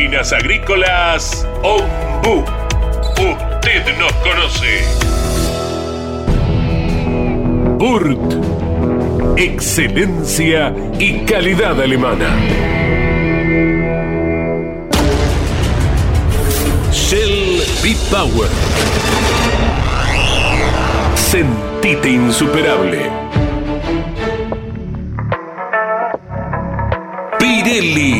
[0.00, 2.42] Máquinas Agrícolas Ombu.
[3.18, 4.82] Usted nos conoce.
[7.76, 9.36] Burt.
[9.36, 12.34] Excelencia y calidad alemana.
[16.90, 18.48] Shell B-Power.
[21.14, 23.02] Sentite insuperable.
[27.38, 28.19] Pirelli.